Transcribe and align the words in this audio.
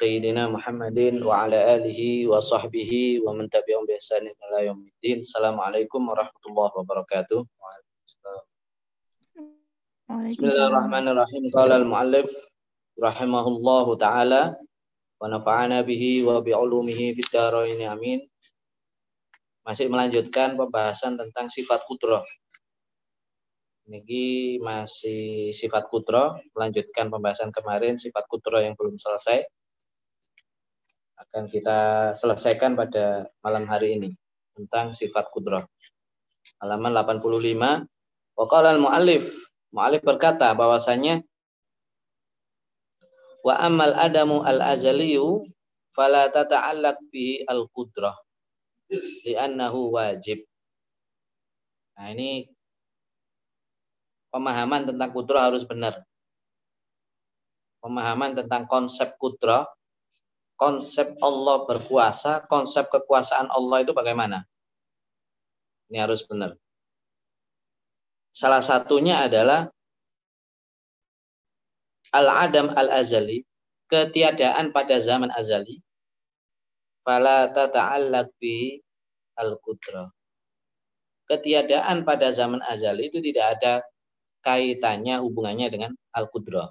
Sayyidina 0.00 0.48
Muhammadin 0.48 1.20
wa 1.20 1.44
ala 1.44 1.76
alihi 1.76 2.24
wa 2.24 2.40
sahbihi 2.40 3.20
wa 3.20 3.36
man 3.36 3.52
tabi'ahum 3.52 3.84
bi 3.84 4.00
ihsanin 4.00 4.32
ila 4.32 4.64
yaumiddin. 4.64 5.20
Assalamualaikum 5.20 6.00
warahmatullahi 6.08 6.72
wabarakatuh. 6.72 7.44
Bismillahirrahmanirrahim. 10.24 11.52
Qala 11.52 11.84
al-muallif 11.84 12.32
rahimahullahu 12.96 14.00
taala 14.00 14.56
wa 15.20 15.28
nafa'ana 15.28 15.84
bihi 15.84 16.24
wa 16.24 16.40
bi 16.40 16.56
ulumihi 16.56 17.12
fid 17.20 17.28
dharain 17.28 17.76
amin. 17.84 18.24
Masih 19.68 19.92
melanjutkan 19.92 20.56
pembahasan 20.56 21.20
tentang 21.20 21.52
sifat 21.52 21.84
kudrah. 21.84 22.24
Niki 23.84 24.64
masih 24.64 25.52
sifat 25.52 25.92
kudro, 25.92 26.40
melanjutkan 26.56 27.12
pembahasan 27.12 27.52
kemarin 27.52 28.00
sifat 28.00 28.24
kudro 28.32 28.64
yang 28.64 28.72
belum 28.80 28.96
selesai 28.96 29.44
akan 31.20 31.44
kita 31.52 31.78
selesaikan 32.16 32.72
pada 32.72 33.28
malam 33.44 33.68
hari 33.68 34.00
ini 34.00 34.10
tentang 34.56 34.96
sifat 34.96 35.28
kudrah. 35.28 35.68
Halaman 36.64 36.96
85. 36.96 37.84
Waqala 38.40 38.72
al-muallif, 38.72 39.28
muallif 39.68 40.00
berkata 40.00 40.56
bahwasanya 40.56 41.20
wa 43.44 43.54
amal 43.60 43.92
adamu 43.92 44.40
al-azaliyu 44.40 45.44
fala 45.92 46.32
tata'allaq 46.32 46.96
bihi 47.12 47.44
al-qudrah 47.44 48.16
li'annahu 49.28 49.92
wajib. 49.92 50.40
Nah, 52.00 52.16
ini 52.16 52.48
pemahaman 54.32 54.88
tentang 54.88 55.12
kudrah 55.12 55.52
harus 55.52 55.68
benar. 55.68 56.00
Pemahaman 57.84 58.36
tentang 58.36 58.64
konsep 58.64 59.20
kudrah 59.20 59.68
konsep 60.60 61.16
Allah 61.24 61.64
berkuasa, 61.64 62.44
konsep 62.44 62.92
kekuasaan 62.92 63.48
Allah 63.48 63.80
itu 63.80 63.96
bagaimana? 63.96 64.44
Ini 65.88 66.04
harus 66.04 66.20
benar. 66.28 66.52
Salah 68.28 68.60
satunya 68.60 69.24
adalah 69.24 69.72
al-adam 72.12 72.76
al-azali, 72.76 73.40
ketiadaan 73.88 74.76
pada 74.76 75.00
zaman 75.00 75.32
azali. 75.32 75.80
Fala 77.00 77.48
tata'allaq 77.48 78.28
bi 78.36 78.76
al-qudrah. 79.40 80.12
Ketiadaan 81.24 82.04
pada 82.04 82.36
zaman 82.36 82.60
azali 82.68 83.08
itu 83.08 83.24
tidak 83.24 83.56
ada 83.56 83.72
kaitannya 84.44 85.24
hubungannya 85.24 85.72
dengan 85.72 85.96
al-qudrah. 86.12 86.68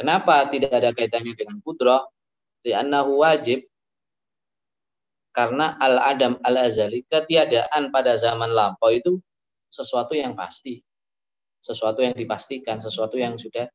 Kenapa 0.00 0.48
tidak 0.48 0.72
ada 0.72 0.96
kaitannya 0.96 1.36
dengan 1.36 1.60
kudrah? 1.60 2.00
Li'annahu 2.66 3.22
wajib. 3.22 3.62
Karena 5.30 5.76
al-adam 5.76 6.40
al-azali 6.40 7.04
ketiadaan 7.06 7.92
pada 7.92 8.16
zaman 8.16 8.50
lampau 8.56 8.88
itu 8.88 9.20
sesuatu 9.68 10.16
yang 10.16 10.32
pasti. 10.32 10.80
Sesuatu 11.60 12.00
yang 12.00 12.16
dipastikan 12.16 12.80
sesuatu 12.80 13.20
yang 13.20 13.36
sudah 13.36 13.68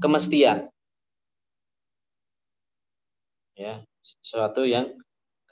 kemestian. 0.00 0.72
Ya 3.52 3.84
sesuatu 4.02 4.64
yang 4.64 4.96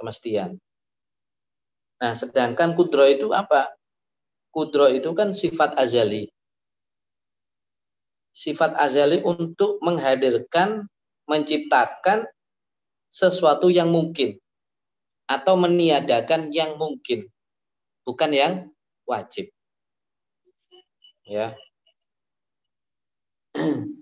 kemestian. 0.00 0.56
Nah 2.00 2.16
sedangkan 2.16 2.72
kudro 2.72 3.04
itu 3.04 3.30
apa? 3.36 3.68
Kudro 4.50 4.88
itu 4.88 5.12
kan 5.12 5.36
sifat 5.36 5.76
azali. 5.76 6.32
Sifat 8.32 8.74
azali 8.80 9.20
untuk 9.22 9.78
menghadirkan 9.84 10.88
menciptakan 11.30 12.26
sesuatu 13.06 13.70
yang 13.70 13.94
mungkin 13.94 14.34
atau 15.30 15.54
meniadakan 15.54 16.50
yang 16.50 16.74
mungkin 16.74 17.22
bukan 18.02 18.30
yang 18.34 18.66
wajib. 19.06 19.54
Ya. 21.22 21.54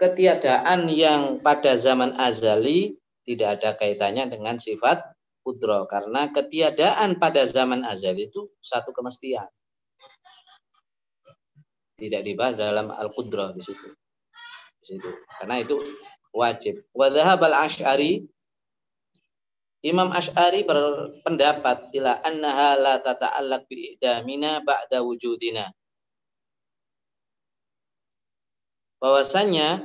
Ketiadaan 0.00 0.90
yang 0.92 1.40
pada 1.40 1.78
zaman 1.80 2.12
azali 2.20 3.00
tidak 3.22 3.60
ada 3.60 3.78
kaitannya 3.78 4.28
dengan 4.28 4.58
sifat 4.58 5.14
kudro 5.46 5.86
karena 5.86 6.26
ketiadaan 6.34 7.22
pada 7.22 7.46
zaman 7.46 7.86
azali 7.86 8.26
itu 8.28 8.50
satu 8.58 8.90
kemestian. 8.90 9.46
Tidak 12.02 12.18
dibahas 12.26 12.58
dalam 12.58 12.90
al 12.90 13.14
kudro 13.14 13.54
di 13.54 13.62
situ 13.62 13.94
situ. 14.84 15.10
Karena 15.40 15.62
itu 15.62 15.78
wajib. 16.34 16.82
Wa 16.92 17.08
al 17.08 17.54
Asy'ari 17.66 18.26
Imam 19.82 20.14
Asy'ari 20.14 20.62
berpendapat 20.62 21.90
ila 21.98 22.22
annaha 22.22 22.78
la 22.78 22.94
tata'allaq 23.02 23.66
bi 23.66 23.98
idamina 23.98 24.62
ba'da 24.62 25.02
wujudina. 25.02 25.66
Bahwasanya 29.02 29.82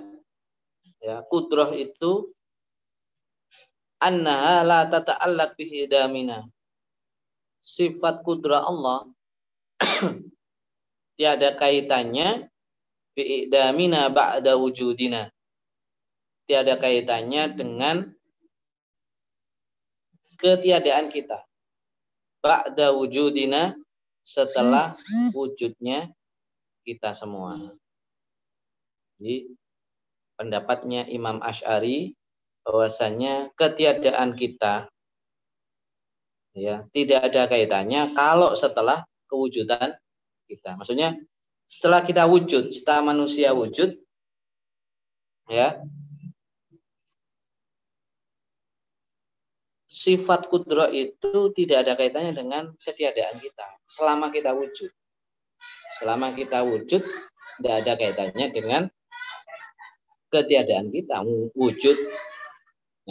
ya 1.01 1.25
kudrah 1.25 1.73
itu 1.73 2.29
annaha 3.97 4.61
la 4.61 4.79
tata'allaq 4.85 5.57
bi 5.57 5.65
idamina. 5.89 6.45
Sifat 7.57 8.21
kudrah 8.21 8.69
Allah 8.69 9.09
tiada 11.17 11.57
kaitannya 11.57 12.53
bi'idamina 13.17 14.13
ba'da 14.13 14.53
wujudina. 14.53 15.33
Tiada 16.45 16.77
kaitannya 16.77 17.57
dengan 17.57 18.13
ketiadaan 20.37 21.09
kita. 21.09 21.41
Ba'da 22.45 22.93
wujudina 22.93 23.73
setelah 24.21 24.93
wujudnya 25.33 26.13
kita 26.85 27.11
semua. 27.17 27.73
Jadi 29.17 29.49
pendapatnya 30.37 31.09
Imam 31.09 31.41
Ash'ari 31.41 32.13
bahwasanya 32.61 33.49
ketiadaan 33.57 34.37
kita 34.37 34.91
ya 36.53 36.85
tidak 36.93 37.31
ada 37.33 37.49
kaitannya 37.49 38.13
kalau 38.13 38.53
setelah 38.53 39.03
kewujudan 39.27 39.97
kita. 40.45 40.77
Maksudnya 40.77 41.17
setelah 41.67 42.01
kita 42.01 42.23
wujud, 42.23 42.71
setelah 42.71 43.11
manusia 43.11 43.51
wujud, 43.51 43.99
ya, 45.51 45.83
sifat 49.87 50.47
kudro 50.47 50.87
itu 50.87 51.51
tidak 51.51 51.83
ada 51.83 51.93
kaitannya 51.99 52.31
dengan 52.31 52.63
ketiadaan 52.79 53.43
kita. 53.43 53.67
Selama 53.83 54.31
kita 54.31 54.55
wujud, 54.55 54.91
selama 55.99 56.31
kita 56.31 56.63
wujud, 56.63 57.03
tidak 57.59 57.75
ada 57.83 57.93
kaitannya 57.99 58.47
dengan 58.55 58.81
ketiadaan 60.31 60.87
kita 60.87 61.23
wujud. 61.51 61.97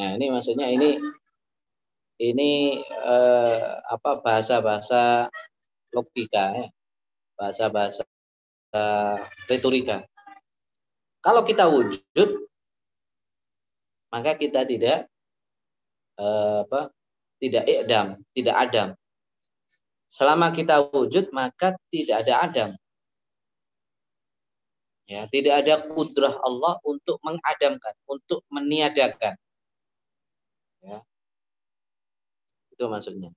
Nah 0.00 0.16
ini 0.16 0.32
maksudnya 0.32 0.72
ini 0.72 0.96
ini 2.16 2.80
eh, 2.88 3.64
apa 3.84 4.24
bahasa-bahasa 4.24 5.28
logika 5.92 6.56
ya, 6.56 6.66
bahasa-bahasa 7.36 8.04
retorika. 9.50 10.06
Kalau 11.22 11.42
kita 11.42 11.66
wujud, 11.66 12.30
maka 14.14 14.38
kita 14.38 14.62
tidak 14.62 15.10
eh, 16.16 16.58
apa? 16.62 16.90
Tidak 17.36 17.64
idam, 17.68 18.16
tidak 18.32 18.56
adam. 18.56 18.88
Selama 20.08 20.54
kita 20.56 20.88
wujud, 20.88 21.28
maka 21.36 21.76
tidak 21.92 22.24
ada 22.24 22.34
adam. 22.48 22.70
Ya, 25.06 25.28
tidak 25.30 25.62
ada 25.62 25.74
kudrah 25.92 26.34
Allah 26.42 26.82
untuk 26.82 27.22
mengadamkan, 27.22 27.94
untuk 28.10 28.42
meniadakan. 28.50 29.38
Ya. 30.82 30.98
Itu 32.74 32.90
maksudnya. 32.90 33.30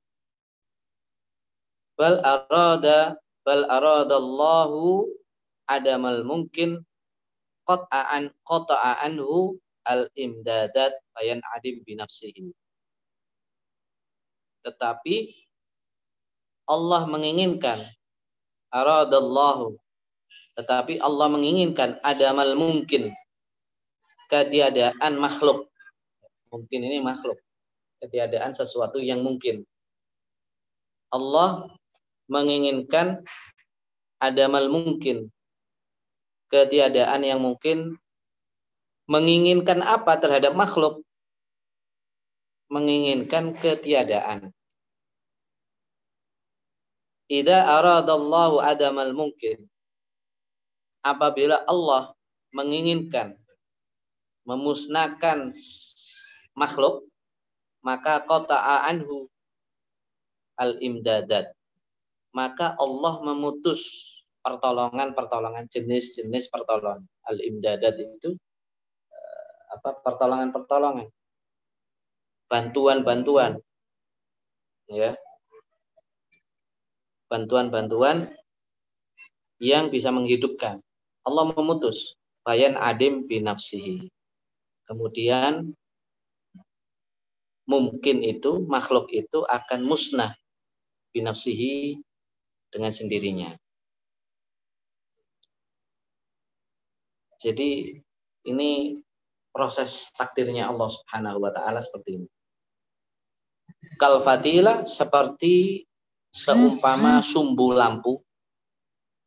Bal 1.93 2.17
arada 2.25 3.19
bal 3.43 3.67
aradallahu 3.67 5.18
adamal 5.69 6.25
mungkin 6.25 6.81
qat'an 7.69 8.33
qata'a 8.41 9.05
anhu 9.05 9.61
al 9.85 10.09
imdadat 10.17 10.97
bayan 11.13 11.39
adim 11.53 11.85
binafsihi. 11.85 12.49
Tetapi 14.65 15.15
Allah 16.65 17.05
menginginkan 17.05 17.79
aradallahu 18.73 19.77
tetapi 20.59 20.99
Allah 20.99 21.31
menginginkan 21.31 22.03
adamal 22.03 22.51
mungkin 22.59 23.15
ketiadaan 24.27 25.15
makhluk. 25.15 25.71
Mungkin 26.51 26.83
ini 26.83 26.99
makhluk. 26.99 27.39
Ketiadaan 28.03 28.51
sesuatu 28.51 28.99
yang 28.99 29.23
mungkin. 29.23 29.63
Allah 31.15 31.71
menginginkan 32.27 33.23
adamal 34.19 34.67
mungkin 34.67 35.31
ketiadaan 36.49 37.21
yang 37.23 37.39
mungkin 37.41 37.97
menginginkan 39.09 39.81
apa 39.81 40.17
terhadap 40.21 40.53
makhluk 40.53 41.01
menginginkan 42.69 43.57
ketiadaan 43.57 44.53
Ida 47.29 47.61
aradallahu 47.77 48.57
adamal 48.57 49.13
mungkin. 49.13 49.69
Apabila 51.05 51.61
Allah 51.69 52.17
menginginkan 52.49 53.37
memusnahkan 54.49 55.53
makhluk, 56.57 57.05
maka 57.85 58.25
qata'a 58.25 58.89
anhu 58.89 59.29
al-imdadat. 60.57 61.53
Maka 62.33 62.73
Allah 62.81 63.21
memutus 63.21 63.85
pertolongan-pertolongan 64.41 65.67
jenis-jenis 65.67 66.49
pertolongan. 66.51 67.05
Al-imdadat 67.27 67.95
itu 67.99 68.35
eh, 69.11 69.57
apa 69.75 69.99
pertolongan-pertolongan. 70.03 71.07
Bantuan-bantuan. 72.49 73.61
Ya, 74.89 75.13
bantuan-bantuan 77.29 78.33
yang 79.61 79.93
bisa 79.93 80.09
menghidupkan. 80.09 80.81
Allah 81.21 81.45
memutus 81.53 82.17
bayan 82.41 82.73
adim 82.73 83.29
binafsihi. 83.29 84.09
Kemudian 84.89 85.77
mungkin 87.69 88.25
itu 88.25 88.65
makhluk 88.65 89.13
itu 89.13 89.45
akan 89.45 89.85
musnah 89.85 90.33
binafsihi 91.13 92.01
dengan 92.73 92.89
sendirinya. 92.89 93.53
Jadi 97.39 97.95
ini 98.45 98.99
proses 99.55 100.11
takdirnya 100.13 100.67
Allah 100.67 100.91
Subhanahu 100.91 101.39
wa 101.39 101.51
taala 101.55 101.79
seperti 101.79 102.19
ini. 102.19 102.27
Kal 103.95 104.19
seperti 104.87 105.87
seumpama 106.31 107.23
sumbu 107.23 107.73
lampu. 107.73 108.19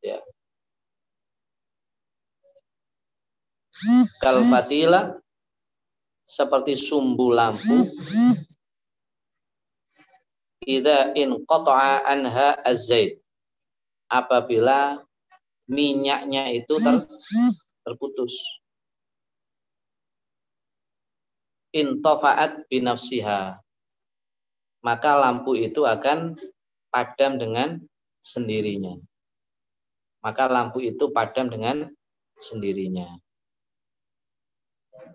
Ya. 0.04 0.20
Kalfatila 4.22 5.18
seperti 6.22 6.78
sumbu 6.78 7.34
lampu. 7.34 7.88
Ida 10.62 11.10
in 11.18 11.42
qata'a 11.42 12.06
anha 12.06 12.54
az-zait 12.62 13.18
apabila 14.06 15.02
minyaknya 15.66 16.54
itu 16.54 16.78
ter, 16.78 17.02
terputus 17.82 18.34
intofa'at 21.72 22.66
binafsiha 22.68 23.62
maka 24.82 25.14
lampu 25.14 25.54
itu 25.54 25.86
akan 25.86 26.34
padam 26.90 27.38
dengan 27.38 27.78
sendirinya. 28.18 28.98
Maka 30.22 30.50
lampu 30.50 30.82
itu 30.82 31.10
padam 31.10 31.50
dengan 31.50 31.86
sendirinya. 32.38 33.18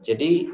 Jadi 0.04 0.48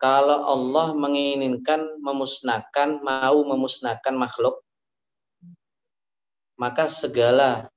kalau 0.00 0.48
Allah 0.48 0.96
menginginkan 0.96 2.00
memusnahkan, 2.00 3.04
mau 3.04 3.36
memusnahkan 3.44 4.16
makhluk, 4.16 4.64
maka 6.56 6.88
segala 6.88 7.68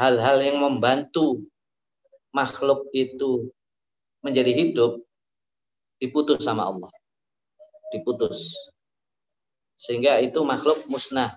hal-hal 0.00 0.40
yang 0.40 0.64
membantu 0.64 1.44
makhluk 2.32 2.88
itu 2.96 3.52
menjadi 4.24 4.48
hidup 4.56 5.04
diputus 6.00 6.40
sama 6.40 6.64
Allah. 6.72 6.88
Diputus 7.92 8.56
sehingga 9.76 10.20
itu 10.20 10.40
makhluk 10.40 10.88
musnah 10.88 11.36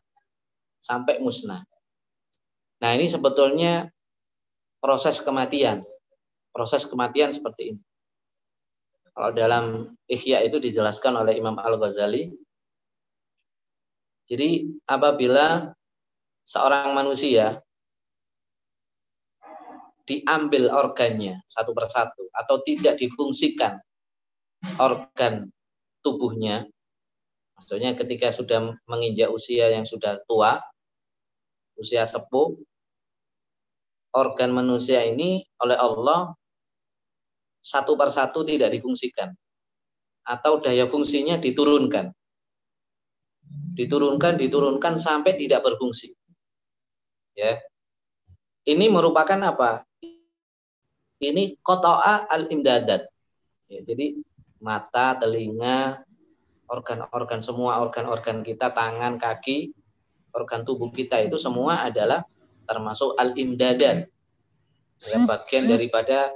sampai 0.79 1.19
musnah. 1.19 1.63
Nah, 2.83 2.91
ini 2.95 3.07
sebetulnya 3.07 3.87
proses 4.83 5.23
kematian. 5.23 5.83
Proses 6.51 6.83
kematian 6.83 7.31
seperti 7.31 7.75
ini. 7.75 7.81
Kalau 9.15 9.31
dalam 9.31 9.95
Ihya 10.11 10.43
itu 10.43 10.59
dijelaskan 10.59 11.23
oleh 11.23 11.39
Imam 11.39 11.55
Al-Ghazali. 11.55 12.35
Jadi 14.27 14.67
apabila 14.83 15.71
seorang 16.43 16.91
manusia 16.91 17.63
diambil 20.03 20.67
organnya 20.71 21.39
satu 21.47 21.71
persatu 21.71 22.27
atau 22.35 22.59
tidak 22.67 22.99
difungsikan 22.99 23.79
organ 24.79 25.47
tubuhnya 26.03 26.67
Maksudnya 27.63 27.95
ketika 27.95 28.33
sudah 28.33 28.75
menginjak 28.89 29.29
usia 29.29 29.71
yang 29.71 29.85
sudah 29.85 30.19
tua, 30.25 30.59
usia 31.77 32.03
sepuh, 32.03 32.57
organ 34.11 34.51
manusia 34.51 35.05
ini 35.05 35.47
oleh 35.61 35.77
Allah 35.77 36.33
satu 37.63 37.95
persatu 37.95 38.43
tidak 38.43 38.73
difungsikan 38.73 39.31
atau 40.27 40.59
daya 40.59 40.89
fungsinya 40.89 41.39
diturunkan. 41.39 42.11
Diturunkan, 43.73 44.35
diturunkan 44.35 44.99
sampai 44.99 45.39
tidak 45.39 45.63
berfungsi. 45.63 46.11
Ya. 47.33 47.63
Ini 48.67 48.91
merupakan 48.91 49.39
apa? 49.39 49.87
Ini 51.23 51.63
kotoa 51.63 52.27
al-imdadat. 52.27 53.07
Ya, 53.71 53.79
jadi 53.87 54.19
mata, 54.59 55.15
telinga, 55.15 56.03
organ-organ 56.67 57.39
semua 57.39 57.79
organ-organ 57.79 58.43
kita, 58.43 58.75
tangan, 58.75 59.15
kaki, 59.15 59.71
organ 60.35 60.67
tubuh 60.67 60.91
kita 60.91 61.23
itu 61.23 61.39
semua 61.39 61.87
adalah 61.87 62.27
termasuk 62.67 63.15
al-imdadan. 63.15 64.03
Ya, 65.03 65.17
bagian 65.23 65.67
daripada 65.67 66.35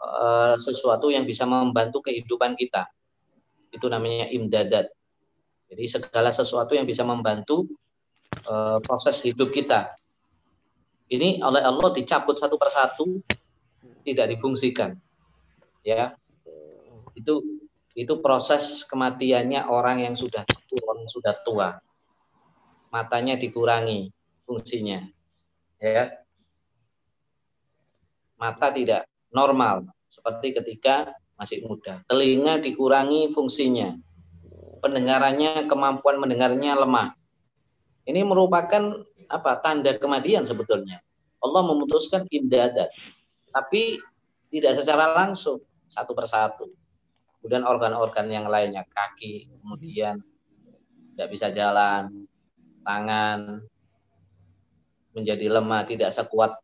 uh, 0.00 0.56
sesuatu 0.60 1.08
yang 1.08 1.24
bisa 1.24 1.48
membantu 1.48 2.04
kehidupan 2.04 2.60
kita. 2.60 2.92
Itu 3.72 3.88
namanya 3.88 4.28
imdadat. 4.28 4.92
Jadi 5.70 5.84
segala 5.86 6.28
sesuatu 6.34 6.74
yang 6.76 6.84
bisa 6.84 7.06
membantu 7.06 7.70
uh, 8.48 8.82
proses 8.84 9.22
hidup 9.22 9.48
kita. 9.54 9.94
Ini 11.10 11.42
oleh 11.42 11.62
Allah 11.62 11.90
dicabut 11.90 12.38
satu 12.38 12.54
persatu, 12.54 13.18
tidak 14.12 14.36
difungsikan. 14.36 14.98
Ya, 15.80 16.18
itu 17.16 17.40
itu 17.96 18.14
proses 18.22 18.86
kematiannya 18.86 19.66
orang 19.66 20.04
yang 20.04 20.14
sudah 20.14 20.46
tua, 20.70 20.92
sudah 21.10 21.34
tua. 21.42 21.68
Matanya 22.90 23.38
dikurangi 23.38 24.10
fungsinya. 24.46 25.04
Ya. 25.78 26.20
Mata 28.40 28.72
tidak 28.72 29.04
normal 29.30 29.86
seperti 30.08 30.56
ketika 30.56 31.12
masih 31.38 31.64
muda. 31.64 32.02
Telinga 32.08 32.58
dikurangi 32.60 33.30
fungsinya. 33.30 33.94
Pendengarannya, 34.80 35.68
kemampuan 35.68 36.16
mendengarnya 36.18 36.72
lemah. 36.72 37.12
Ini 38.08 38.24
merupakan 38.24 39.04
apa? 39.28 39.60
Tanda 39.60 39.92
kematian 40.00 40.48
sebetulnya. 40.48 41.04
Allah 41.40 41.62
memutuskan 41.64 42.24
imdadat. 42.32 42.88
Tapi 43.50 43.98
tidak 44.50 44.78
secara 44.78 45.14
langsung 45.14 45.62
satu 45.90 46.14
persatu. 46.14 46.70
Kemudian 47.40 47.64
organ-organ 47.64 48.28
yang 48.28 48.46
lainnya 48.46 48.84
kaki 48.84 49.48
kemudian 49.48 50.20
tidak 51.16 51.28
bisa 51.32 51.48
jalan 51.52 52.28
tangan 52.84 53.64
menjadi 55.16 55.46
lemah 55.48 55.82
tidak 55.88 56.14
sekuat 56.14 56.54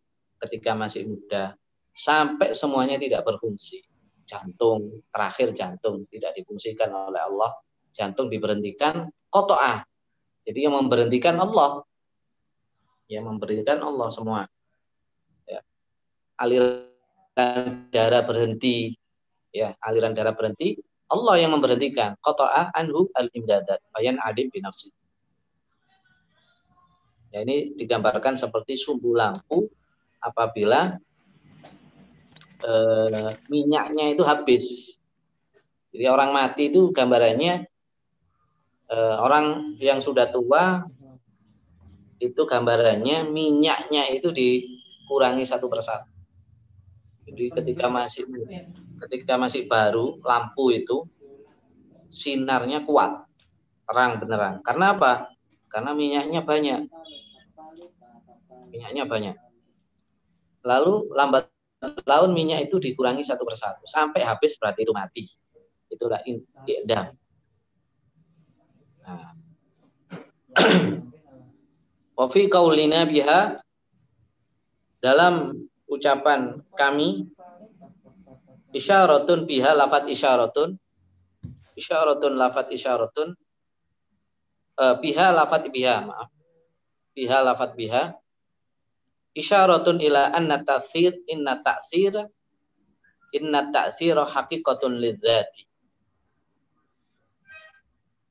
ketika 0.46 0.76
masih 0.76 1.08
muda. 1.08 1.56
Sampai 1.96 2.52
semuanya 2.52 3.00
tidak 3.00 3.24
berfungsi. 3.24 3.82
Jantung 4.26 5.06
terakhir 5.08 5.54
jantung 5.56 6.04
tidak 6.12 6.36
difungsikan 6.36 6.92
oleh 6.92 7.22
Allah. 7.24 7.56
Jantung 7.94 8.28
diberhentikan 8.28 9.08
kotoah. 9.32 9.80
Jadi 10.44 10.68
yang 10.68 10.76
memberhentikan 10.76 11.40
Allah. 11.40 11.82
Yang 13.08 13.24
memberhentikan 13.32 13.80
Allah 13.80 14.08
semua. 14.12 14.44
Aliran 16.40 17.88
darah 17.92 18.22
berhenti. 18.24 18.96
Ya 19.52 19.72
aliran 19.80 20.12
darah 20.12 20.36
berhenti. 20.36 20.80
Allah 21.06 21.38
yang 21.38 21.54
memberhentikan. 21.54 22.18
Qata'a 22.18 22.74
anhu 22.74 23.08
al-imdadat. 23.14 23.78
Bayan 23.94 24.18
adim 24.22 24.50
binafsi. 24.50 24.90
Ya 27.30 27.44
ini 27.44 27.76
digambarkan 27.76 28.34
seperti 28.38 28.78
sumbu 28.78 29.12
lampu 29.12 29.68
apabila 30.22 30.96
eh, 32.64 33.30
minyaknya 33.46 34.16
itu 34.16 34.22
habis. 34.24 34.96
Jadi 35.92 36.06
orang 36.08 36.32
mati 36.32 36.72
itu 36.72 36.90
gambarannya 36.90 37.54
eh, 38.90 39.16
orang 39.20 39.76
yang 39.78 40.00
sudah 40.00 40.32
tua 40.32 40.84
itu 42.16 42.42
gambarannya 42.48 43.28
minyaknya 43.28 44.08
itu 44.16 44.32
di 44.32 44.76
dikurangi 45.06 45.46
satu 45.46 45.70
persatu. 45.70 46.15
Jadi 47.36 47.52
ketika 47.52 47.92
masih 47.92 48.24
ketika 49.04 49.36
masih 49.36 49.68
baru 49.68 50.16
lampu 50.24 50.72
itu 50.72 51.04
sinarnya 52.08 52.80
kuat, 52.80 53.28
terang 53.84 54.16
beneran. 54.24 54.64
Karena 54.64 54.96
apa? 54.96 55.28
Karena 55.68 55.92
minyaknya 55.92 56.40
banyak. 56.40 56.88
Minyaknya 58.72 59.04
banyak. 59.04 59.36
Lalu 60.64 61.12
lambat 61.12 61.52
laun 62.08 62.32
minyak 62.32 62.72
itu 62.72 62.80
dikurangi 62.80 63.20
satu 63.20 63.44
persatu 63.44 63.84
sampai 63.84 64.24
habis 64.24 64.56
berarti 64.56 64.88
itu 64.88 64.96
mati. 64.96 65.28
Itulah 65.92 66.24
idam. 66.24 67.12
Nah. 69.04 69.36
Wa 72.16 72.26
fi 72.32 72.48
qaulina 72.48 73.04
biha 73.04 73.60
dalam 75.04 75.52
ucapan 75.86 76.62
kami 76.74 77.30
isyaratun 78.74 79.46
biha 79.46 79.72
lafat 79.72 80.10
isyaratun 80.10 80.76
isyaratun 81.78 82.32
lafat 82.34 82.70
isyaratun 82.74 83.34
uh, 84.78 84.94
biha 84.98 85.32
lafat 85.32 85.70
biha 85.70 86.04
maaf 86.04 86.30
biha 87.16 87.38
lafat 87.40 87.72
biha 87.78 88.12
isyaratun 89.32 90.02
ila 90.02 90.34
anna 90.34 90.60
ta'thir 90.60 91.16
inna 91.30 91.62
ta'thir 91.62 92.14
inna 93.32 93.70
ta'thira 93.70 94.26
haqiqatun 94.26 94.96
lidzati 94.98 95.66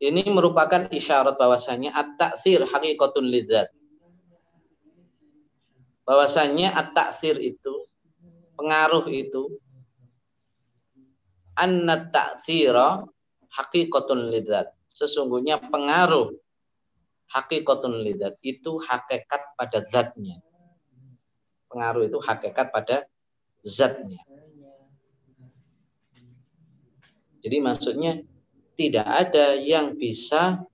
ini 0.03 0.27
merupakan 0.27 0.91
isyarat 0.91 1.39
bahwasanya 1.39 1.95
at-ta'sir 1.95 2.67
haqiqatun 2.67 3.25
lidzat. 3.25 3.71
Bahwasanya 6.05 6.77
at-ta'sir 6.77 7.41
itu 7.41 7.89
pengaruh 8.55 9.09
itu 9.09 9.57
anna 11.55 12.07
ta'sira 12.11 13.03
haqiqatun 13.51 14.31
lidzat. 14.31 14.69
Sesungguhnya 14.91 15.59
pengaruh 15.59 16.31
haqiqatun 17.31 18.03
lidzat 18.03 18.39
itu 18.43 18.79
hakikat 18.79 19.55
pada 19.59 19.79
zatnya. 19.87 20.39
Pengaruh 21.71 22.07
itu 22.07 22.19
hakikat 22.21 22.71
pada 22.71 23.07
zatnya. 23.63 24.21
Jadi 27.43 27.57
maksudnya 27.61 28.25
tidak 28.75 29.05
ada 29.05 29.55
yang 29.55 29.95
bisa 29.95 30.65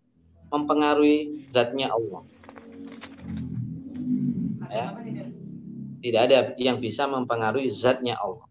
mempengaruhi 0.50 1.48
zatnya 1.52 1.92
Allah. 1.94 2.24
Ya. 4.72 5.01
Tidak 6.02 6.22
ada 6.22 6.58
yang 6.58 6.82
bisa 6.82 7.06
mempengaruhi 7.06 7.70
zatnya 7.70 8.18
Allah. 8.18 8.50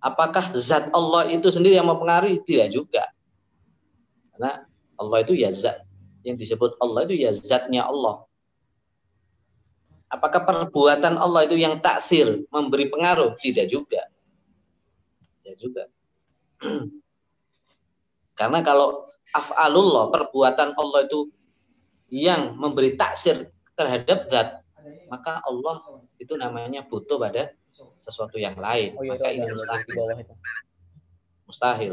Apakah 0.00 0.54
zat 0.56 0.88
Allah 0.94 1.28
itu 1.28 1.52
sendiri 1.52 1.76
yang 1.76 1.90
mempengaruhi? 1.90 2.40
Tidak 2.40 2.72
juga. 2.72 3.04
Karena 4.32 4.64
Allah 4.96 5.18
itu 5.20 5.36
ya 5.36 5.52
zat. 5.52 5.84
Yang 6.24 6.48
disebut 6.48 6.80
Allah 6.80 7.04
itu 7.04 7.14
ya 7.18 7.30
zatnya 7.34 7.84
Allah. 7.84 8.24
Apakah 10.08 10.48
perbuatan 10.48 11.20
Allah 11.20 11.44
itu 11.44 11.60
yang 11.60 11.76
taksir, 11.84 12.48
memberi 12.48 12.88
pengaruh? 12.88 13.36
Tidak 13.36 13.68
juga. 13.68 14.08
Tidak 15.44 15.56
juga. 15.60 15.84
Karena 18.38 18.64
kalau 18.64 19.12
af'alullah, 19.36 20.08
perbuatan 20.08 20.78
Allah 20.80 21.04
itu 21.04 21.28
yang 22.08 22.56
memberi 22.56 22.96
taksir 22.96 23.52
terhadap 23.76 24.32
zat, 24.32 24.64
maka 25.08 25.42
Allah 25.44 26.04
itu 26.20 26.36
namanya 26.38 26.84
butuh 26.86 27.18
pada 27.18 27.52
sesuatu 27.98 28.38
yang 28.38 28.56
lain. 28.56 28.94
Oh, 28.94 29.04
iya, 29.04 29.10
maka 29.16 29.26
ini 29.32 29.46
mustahil. 29.48 29.94
Mustahil. 31.48 31.92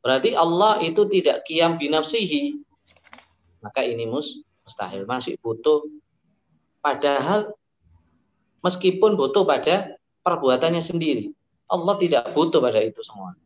Berarti 0.00 0.30
Allah 0.32 0.80
itu 0.80 1.02
tidak 1.10 1.44
kiam 1.44 1.76
binafsihi. 1.76 2.56
Maka 3.60 3.84
ini 3.84 4.08
mus, 4.08 4.40
mustahil. 4.64 5.04
Masih 5.04 5.36
butuh. 5.44 5.84
Padahal 6.80 7.52
meskipun 8.64 9.20
butuh 9.20 9.44
pada 9.44 10.00
perbuatannya 10.24 10.80
sendiri. 10.80 11.36
Allah 11.68 11.94
tidak 12.00 12.32
butuh 12.32 12.58
pada 12.58 12.80
itu 12.80 13.04
semua 13.04 13.36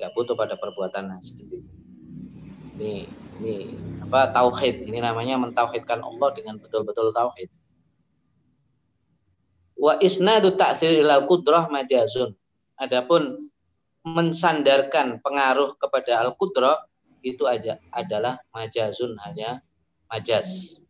nggak 0.00 0.16
butuh 0.16 0.32
pada 0.32 0.56
perbuatan 0.56 1.12
sendiri. 1.20 1.60
Ini 2.80 3.04
ini 3.40 3.74
apa 4.04 4.30
tauhid 4.36 4.84
ini 4.84 5.00
namanya 5.00 5.40
mentauhidkan 5.40 6.04
Allah 6.04 6.28
dengan 6.36 6.60
betul-betul 6.60 7.10
tauhid. 7.16 7.48
Wa 9.80 9.96
isnadu 9.96 10.54
ta'sir 10.54 11.00
ilal 11.00 11.24
qudrah 11.24 11.72
majazun. 11.72 12.36
Adapun 12.76 13.48
mensandarkan 14.04 15.20
pengaruh 15.20 15.76
kepada 15.76 16.24
al-qudrah 16.24 16.84
itu 17.20 17.44
aja 17.44 17.80
adalah 17.92 18.40
majazun 18.52 19.16
hanya 19.24 19.64
majaz. 20.08 20.80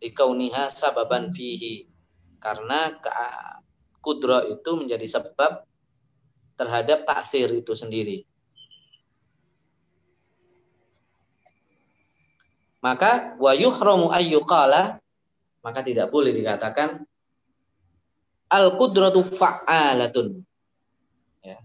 Ikauniha 0.00 0.68
sababan 0.72 1.32
fihi. 1.32 1.88
Karena 2.42 2.90
kudro 4.02 4.42
itu 4.50 4.74
menjadi 4.74 5.06
sebab 5.06 5.62
terhadap 6.58 7.06
taksir 7.06 7.46
itu 7.54 7.70
sendiri. 7.78 8.26
Maka 12.82 13.38
wa 13.38 13.54
yuhramu 13.54 14.10
ayyuqala 14.10 14.98
maka 15.62 15.80
tidak 15.86 16.10
boleh 16.10 16.34
dikatakan 16.34 17.06
al 18.50 18.74
qudratu 18.74 19.22
fa'alatun. 19.22 20.42
Ya. 21.46 21.62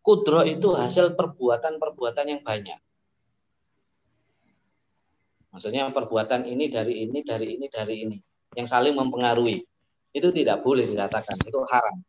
Kudro 0.00 0.40
itu 0.48 0.72
hasil 0.72 1.12
perbuatan-perbuatan 1.12 2.26
yang 2.32 2.40
banyak. 2.40 2.80
Maksudnya 5.52 5.92
perbuatan 5.92 6.48
ini 6.48 6.72
dari 6.72 7.04
ini, 7.04 7.20
dari 7.20 7.46
ini, 7.60 7.66
dari 7.68 7.94
ini 8.08 8.16
yang 8.56 8.64
saling 8.64 8.96
mempengaruhi. 8.96 9.60
Itu 10.08 10.32
tidak 10.32 10.64
boleh 10.64 10.88
dikatakan, 10.88 11.36
itu 11.44 11.60
haram. 11.68 12.00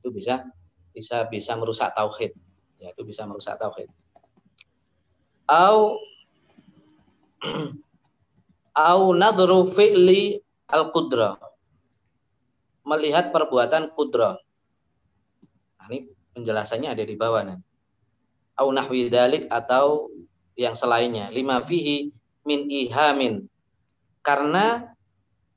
Itu 0.00 0.08
bisa 0.08 0.48
bisa 0.90 1.26
bisa 1.28 1.54
merusak 1.56 1.92
tauhid. 1.94 2.32
Ya, 2.80 2.90
itu 2.92 3.02
bisa 3.04 3.26
merusak 3.28 3.60
tauhid. 3.60 3.90
Au 5.50 5.98
au 8.90 9.00
nadru 9.14 9.66
fi'li 9.68 10.40
al-qudra. 10.70 11.36
Melihat 12.86 13.30
perbuatan 13.30 13.92
kudra. 13.92 14.40
Nah, 15.78 15.86
ini 15.92 16.10
penjelasannya 16.34 16.90
ada 16.90 17.04
di 17.04 17.14
bawah 17.14 17.44
nih. 17.44 17.60
Au 18.58 18.72
nahwi 18.72 19.12
dalik 19.12 19.46
atau 19.52 20.10
yang 20.56 20.74
selainnya. 20.74 21.28
Lima 21.30 21.62
fihi 21.62 22.10
min 22.44 22.66
ihamin 22.66 23.46
karena 24.20 24.92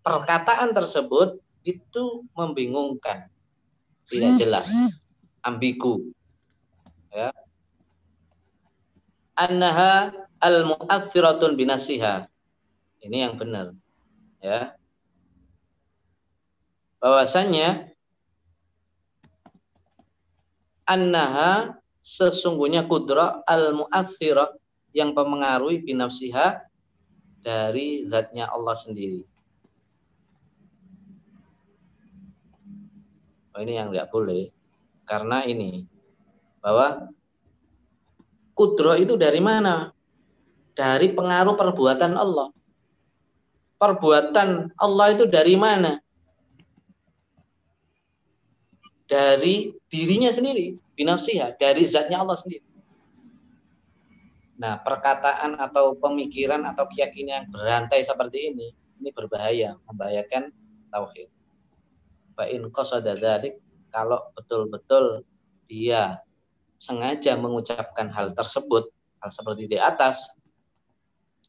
perkataan 0.03 0.71
tersebut 0.75 1.39
itu 1.63 2.27
membingungkan, 2.35 3.27
tidak 4.07 4.31
jelas, 4.39 4.67
ambigu. 5.43 6.09
Ya. 7.11 7.29
Annaha 9.35 10.15
al-mu'atsiratun 10.39 11.59
binasiha. 11.59 12.25
Ini 13.03 13.29
yang 13.29 13.35
benar. 13.35 13.75
Ya. 14.39 14.79
Bahwasanya 17.03 17.91
annaha 20.87 21.75
sesungguhnya 21.99 22.87
kudra 22.87 23.43
al-mu'atsirah 23.43 24.55
yang 24.95 25.11
mempengaruhi 25.11 25.83
binafsiha 25.83 26.63
dari 27.43 28.07
zatnya 28.07 28.47
Allah 28.47 28.75
sendiri. 28.75 29.27
Oh, 33.53 33.61
ini 33.61 33.77
yang 33.77 33.93
tidak 33.93 34.09
boleh. 34.09 34.49
Karena 35.13 35.45
ini 35.45 35.85
bahwa 36.57 37.05
kudro 38.57 38.97
itu 38.97 39.13
dari 39.13 39.37
mana? 39.37 39.93
Dari 40.73 41.13
pengaruh 41.13 41.53
perbuatan 41.53 42.17
Allah. 42.17 42.49
Perbuatan 43.77 44.73
Allah 44.73 45.07
itu 45.13 45.29
dari 45.29 45.53
mana? 45.53 46.01
Dari 49.05 49.69
dirinya 49.85 50.33
sendiri, 50.33 50.81
binafsiha, 50.97 51.61
dari 51.61 51.85
zatnya 51.85 52.17
Allah 52.17 52.33
sendiri. 52.33 52.65
Nah, 54.57 54.81
perkataan 54.81 55.61
atau 55.61 55.93
pemikiran 55.93 56.65
atau 56.65 56.89
keyakinan 56.89 57.45
yang 57.45 57.47
berantai 57.53 58.01
seperti 58.01 58.49
ini, 58.49 58.73
ini 58.97 59.13
berbahaya, 59.13 59.77
membahayakan 59.85 60.49
tauhid. 60.89 61.29
Fa'in 62.33 62.65
qasada 62.73 63.13
kalau 63.93 64.33
betul-betul 64.33 65.21
dia 65.69 66.17
sengaja 66.81 67.37
mengucapkan 67.37 68.09
hal 68.09 68.33
tersebut, 68.33 68.89
hal 69.21 69.29
seperti 69.29 69.69
di 69.69 69.77
atas 69.77 70.33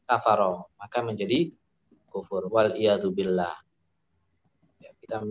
kafaro 0.05 0.69
maka 0.77 1.01
menjadi 1.01 1.49
kufur. 2.13 2.47
Wal 2.47 2.77
billah. 3.11 3.57
Ya, 4.79 4.93
kita 5.01 5.25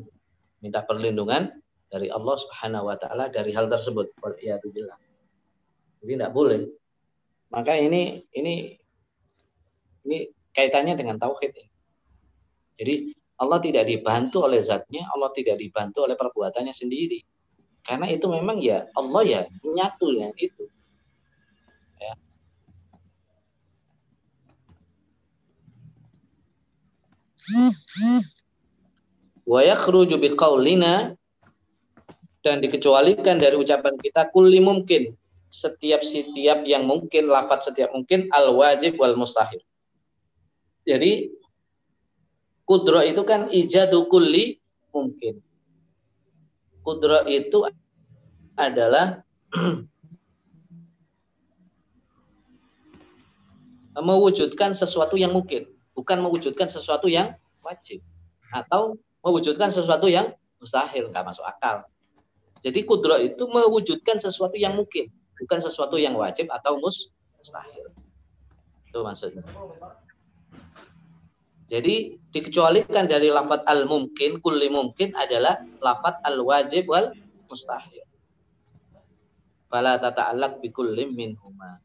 minta 0.58 0.82
perlindungan 0.82 1.54
dari 1.88 2.10
Allah 2.10 2.36
Subhanahu 2.36 2.90
wa 2.90 2.96
taala 2.98 3.30
dari 3.30 3.54
hal 3.54 3.70
tersebut. 3.70 4.10
Wal 4.20 4.34
billah. 4.68 4.98
Jadi 6.02 6.10
tidak 6.18 6.34
boleh. 6.34 6.68
Maka 7.54 7.78
ini 7.78 8.26
ini 8.34 8.74
ini 10.04 10.18
kaitannya 10.52 10.98
dengan 10.98 11.16
tauhid. 11.16 11.54
Jadi 12.74 13.14
Allah 13.44 13.60
tidak 13.60 13.84
dibantu 13.84 14.48
oleh 14.48 14.64
zatnya 14.64 15.04
Allah 15.12 15.28
tidak 15.36 15.60
dibantu 15.60 16.08
oleh 16.08 16.16
perbuatannya 16.16 16.72
sendiri. 16.72 17.20
Karena 17.84 18.08
itu 18.08 18.24
memang 18.32 18.56
ya 18.58 18.88
Allah 18.96 19.22
ya 19.22 19.40
nyatu 19.60 20.08
ya 20.16 20.32
itu. 20.40 20.64
Wa 29.44 29.60
yakhruju 29.60 30.16
biqaulina 30.16 31.12
dan 32.40 32.60
dikecualikan 32.64 33.36
dari 33.36 33.56
ucapan 33.56 34.00
kita 34.00 34.32
kulli 34.32 34.64
mungkin 34.64 35.12
setiap 35.48 36.00
setiap 36.04 36.64
yang 36.68 36.84
mungkin 36.84 37.28
lafat 37.28 37.64
setiap 37.68 37.92
mungkin 37.96 38.28
al 38.32 38.52
wajib 38.52 39.00
wal 39.00 39.16
mustahil 39.16 39.60
jadi 40.84 41.32
kudro 42.64 43.00
itu 43.04 43.22
kan 43.24 43.48
ijadu 43.52 44.08
kulli 44.08 44.60
mungkin. 44.90 45.40
Kudro 46.84 47.24
itu 47.28 47.64
adalah 48.56 49.24
mewujudkan 54.04 54.74
sesuatu 54.74 55.14
yang 55.14 55.32
mungkin 55.32 55.70
bukan 55.94 56.18
mewujudkan 56.20 56.66
sesuatu 56.66 57.06
yang 57.06 57.38
wajib 57.62 58.02
atau 58.50 58.98
mewujudkan 59.22 59.70
sesuatu 59.70 60.10
yang 60.10 60.34
mustahil 60.58 61.08
nggak 61.08 61.24
masuk 61.24 61.46
akal. 61.46 61.86
Jadi 62.60 62.80
kudro 62.88 63.20
itu 63.20 63.44
mewujudkan 63.48 64.16
sesuatu 64.16 64.56
yang 64.56 64.74
mungkin 64.74 65.12
bukan 65.40 65.60
sesuatu 65.60 66.00
yang 66.00 66.16
wajib 66.16 66.48
atau 66.50 66.80
mustahil. 66.80 67.92
Itu 68.88 69.04
maksudnya 69.04 69.44
jadi 71.74 72.14
dikecualikan 72.30 73.10
dari 73.10 73.34
lafat 73.34 73.66
al 73.66 73.90
mungkin 73.90 74.38
kulli 74.38 74.70
mungkin 74.70 75.10
adalah 75.18 75.58
lafat 75.82 76.22
al 76.22 76.38
wajib 76.46 76.86
wal 76.86 77.10
mustahil 77.50 78.06
fala 79.66 79.98
tata'allaq 79.98 80.62
bi 80.62 80.70
kulli 80.70 81.10
minhuma 81.10 81.82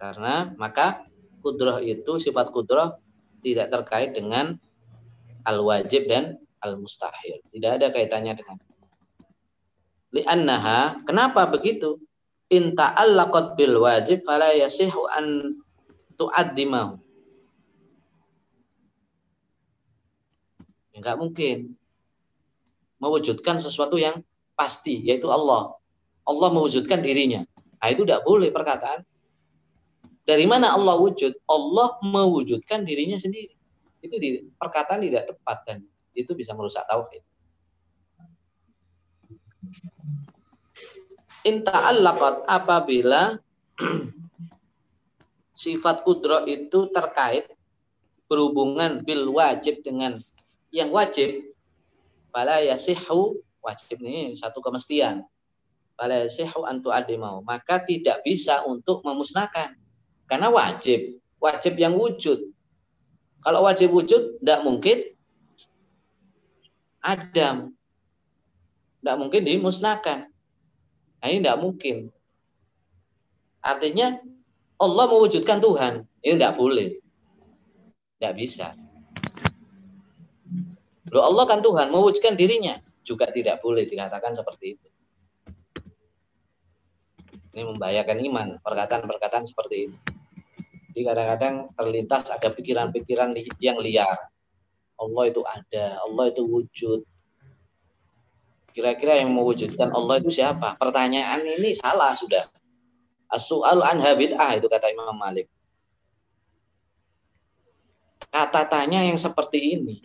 karena 0.00 0.50
maka 0.56 1.04
kudroh 1.44 1.82
itu 1.82 2.16
sifat 2.16 2.48
kudroh 2.54 2.96
tidak 3.42 3.68
terkait 3.74 4.14
dengan 4.14 4.56
al 5.42 5.58
wajib 5.66 6.06
dan 6.06 6.38
al 6.62 6.78
mustahil. 6.78 7.42
Tidak 7.50 7.70
ada 7.82 7.90
kaitannya 7.90 8.38
dengan 8.38 8.56
li'annaha 10.14 11.02
kenapa 11.02 11.50
begitu? 11.50 11.98
In 12.52 12.78
ta'allaqat 12.78 13.58
bil 13.58 13.82
wajib 13.82 14.22
fala 14.22 14.54
yasihu 14.54 15.08
an 15.10 15.50
tu'addimahu. 16.20 17.01
Enggak 20.92 21.16
mungkin 21.16 21.76
mewujudkan 23.00 23.58
sesuatu 23.58 23.96
yang 23.98 24.20
pasti 24.54 25.02
yaitu 25.02 25.26
Allah. 25.32 25.74
Allah 26.22 26.48
mewujudkan 26.54 27.02
dirinya. 27.02 27.42
Nah, 27.82 27.88
itu 27.90 28.06
tidak 28.06 28.22
boleh 28.22 28.54
perkataan 28.54 29.02
dari 30.22 30.46
mana 30.46 30.70
Allah 30.70 30.94
wujud? 31.02 31.34
Allah 31.50 31.98
mewujudkan 32.06 32.86
dirinya 32.86 33.18
sendiri. 33.18 33.58
Itu 34.02 34.18
di, 34.22 34.46
perkataan 34.54 35.02
tidak 35.02 35.34
tepat 35.34 35.58
dan 35.66 35.78
itu 36.14 36.30
bisa 36.38 36.54
merusak 36.54 36.86
tauhid. 36.86 37.22
Inta'allaqat 41.42 42.46
apabila 42.46 43.34
sifat 45.62 46.06
kudro 46.06 46.46
itu 46.46 46.86
terkait 46.94 47.50
berhubungan 48.30 49.02
bil 49.02 49.26
wajib 49.34 49.82
dengan 49.82 50.22
yang 50.72 50.88
wajib 50.90 51.52
fala 52.32 52.64
yasihu 52.64 53.38
wajib 53.60 54.00
ini 54.02 54.34
satu 54.34 54.64
kemestian 54.64 55.22
fala 55.94 56.24
yasihu 56.24 56.64
antu 56.64 56.88
adimau 56.88 57.44
maka 57.44 57.84
tidak 57.84 58.24
bisa 58.24 58.64
untuk 58.64 59.04
memusnahkan 59.04 59.76
karena 60.32 60.48
wajib, 60.48 61.20
wajib 61.44 61.76
yang 61.76 61.92
wujud. 61.92 62.56
Kalau 63.44 63.68
wajib 63.68 63.92
wujud, 63.92 64.40
tidak 64.40 64.64
mungkin 64.64 65.12
Adam. 67.04 67.76
Tidak 68.96 69.16
mungkin 69.20 69.44
dimusnahkan. 69.44 70.32
Nah 71.20 71.28
ini 71.28 71.44
tidak 71.44 71.60
mungkin. 71.60 72.08
Artinya 73.60 74.24
Allah 74.80 75.04
mewujudkan 75.12 75.60
Tuhan. 75.60 76.08
Ini 76.24 76.40
tidak 76.40 76.56
boleh. 76.56 76.96
Tidak 78.16 78.32
bisa. 78.32 78.72
Loh 81.12 81.22
Allah 81.28 81.44
kan 81.44 81.60
Tuhan, 81.60 81.92
mewujudkan 81.92 82.34
dirinya. 82.34 82.80
Juga 83.04 83.28
tidak 83.28 83.60
boleh 83.60 83.84
dikatakan 83.84 84.32
seperti 84.32 84.78
itu. 84.78 84.88
Ini 87.52 87.68
membahayakan 87.68 88.18
iman, 88.32 88.48
perkataan-perkataan 88.64 89.44
seperti 89.44 89.92
itu. 89.92 89.96
Jadi 90.92 91.00
kadang-kadang 91.04 91.54
terlintas 91.76 92.32
ada 92.32 92.48
pikiran-pikiran 92.48 93.36
yang 93.60 93.76
liar. 93.76 94.32
Allah 94.96 95.24
itu 95.28 95.44
ada, 95.44 96.00
Allah 96.00 96.24
itu 96.32 96.42
wujud. 96.48 97.00
Kira-kira 98.72 99.20
yang 99.20 99.36
mewujudkan 99.36 99.92
Allah 99.92 100.16
itu 100.16 100.32
siapa? 100.32 100.80
Pertanyaan 100.80 101.44
ini 101.44 101.76
salah 101.76 102.16
sudah. 102.16 102.48
As-su'al 103.28 103.84
an 103.84 104.00
habit'ah 104.00 104.56
itu 104.56 104.68
kata 104.68 104.92
Imam 104.92 105.12
Malik. 105.16 105.48
Kata 108.32 108.64
tanya 108.64 109.04
yang 109.04 109.20
seperti 109.20 109.76
ini. 109.76 110.00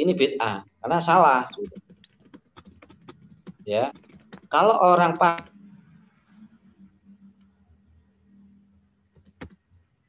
Ini 0.00 0.16
bid'ah 0.16 0.64
karena 0.80 0.98
salah 1.04 1.44
gitu. 1.60 1.76
Ya. 3.68 3.92
Kalau 4.48 4.74
orang 4.80 5.14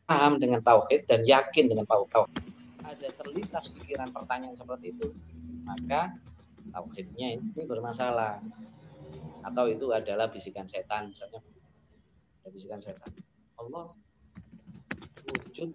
paham 0.07 0.39
dengan 0.41 0.63
tauhid 0.65 1.05
dan 1.05 1.27
yakin 1.27 1.69
dengan 1.69 1.85
tauhid, 1.85 2.25
ada 2.81 3.07
terlintas 3.21 3.69
pikiran 3.69 4.09
pertanyaan 4.09 4.57
seperti 4.57 4.97
itu, 4.97 5.13
maka 5.61 6.15
tauhidnya 6.73 7.37
ini 7.37 7.63
bermasalah. 7.67 8.41
Atau 9.45 9.69
itu 9.69 9.89
adalah 9.93 10.29
bisikan 10.29 10.65
setan, 10.65 11.13
misalnya 11.13 11.41
bisikan 12.49 12.81
setan. 12.81 13.13
Allah 13.61 13.93
wujud, 15.29 15.69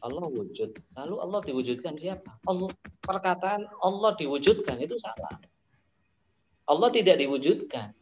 Allah 0.00 0.26
wujud. 0.26 0.70
Lalu 0.96 1.14
Allah 1.20 1.40
diwujudkan 1.44 1.94
siapa? 1.96 2.40
Allah 2.48 2.72
perkataan 3.04 3.68
Allah 3.84 4.12
diwujudkan 4.16 4.80
itu 4.80 4.96
salah. 4.96 5.40
Allah 6.64 6.88
tidak 6.94 7.20
diwujudkan. 7.20 7.92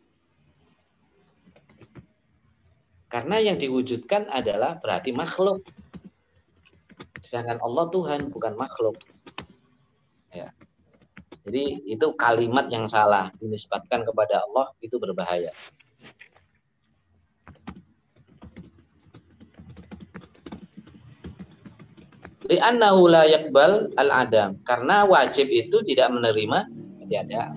Karena 3.09 3.41
yang 3.41 3.57
diwujudkan 3.57 4.29
adalah 4.29 4.77
berarti 4.79 5.17
makhluk. 5.17 5.65
Sedangkan 7.25 7.59
Allah 7.65 7.89
Tuhan 7.89 8.29
bukan 8.29 8.55
makhluk. 8.55 9.01
Ya. 10.29 10.53
Jadi 11.49 11.81
itu 11.89 12.07
kalimat 12.21 12.69
yang 12.69 12.85
salah 12.85 13.33
dinisbatkan 13.41 14.05
kepada 14.05 14.45
Allah 14.45 14.69
itu 14.85 15.01
berbahaya. 15.01 15.49
Li'annahu 22.49 23.13
la 23.13 23.29
yakbal 23.29 23.93
al-adam. 24.01 24.57
Karena 24.65 25.05
wajib 25.05 25.49
itu 25.53 25.85
tidak 25.85 26.09
menerima 26.13 26.65
tiada. 27.09 27.53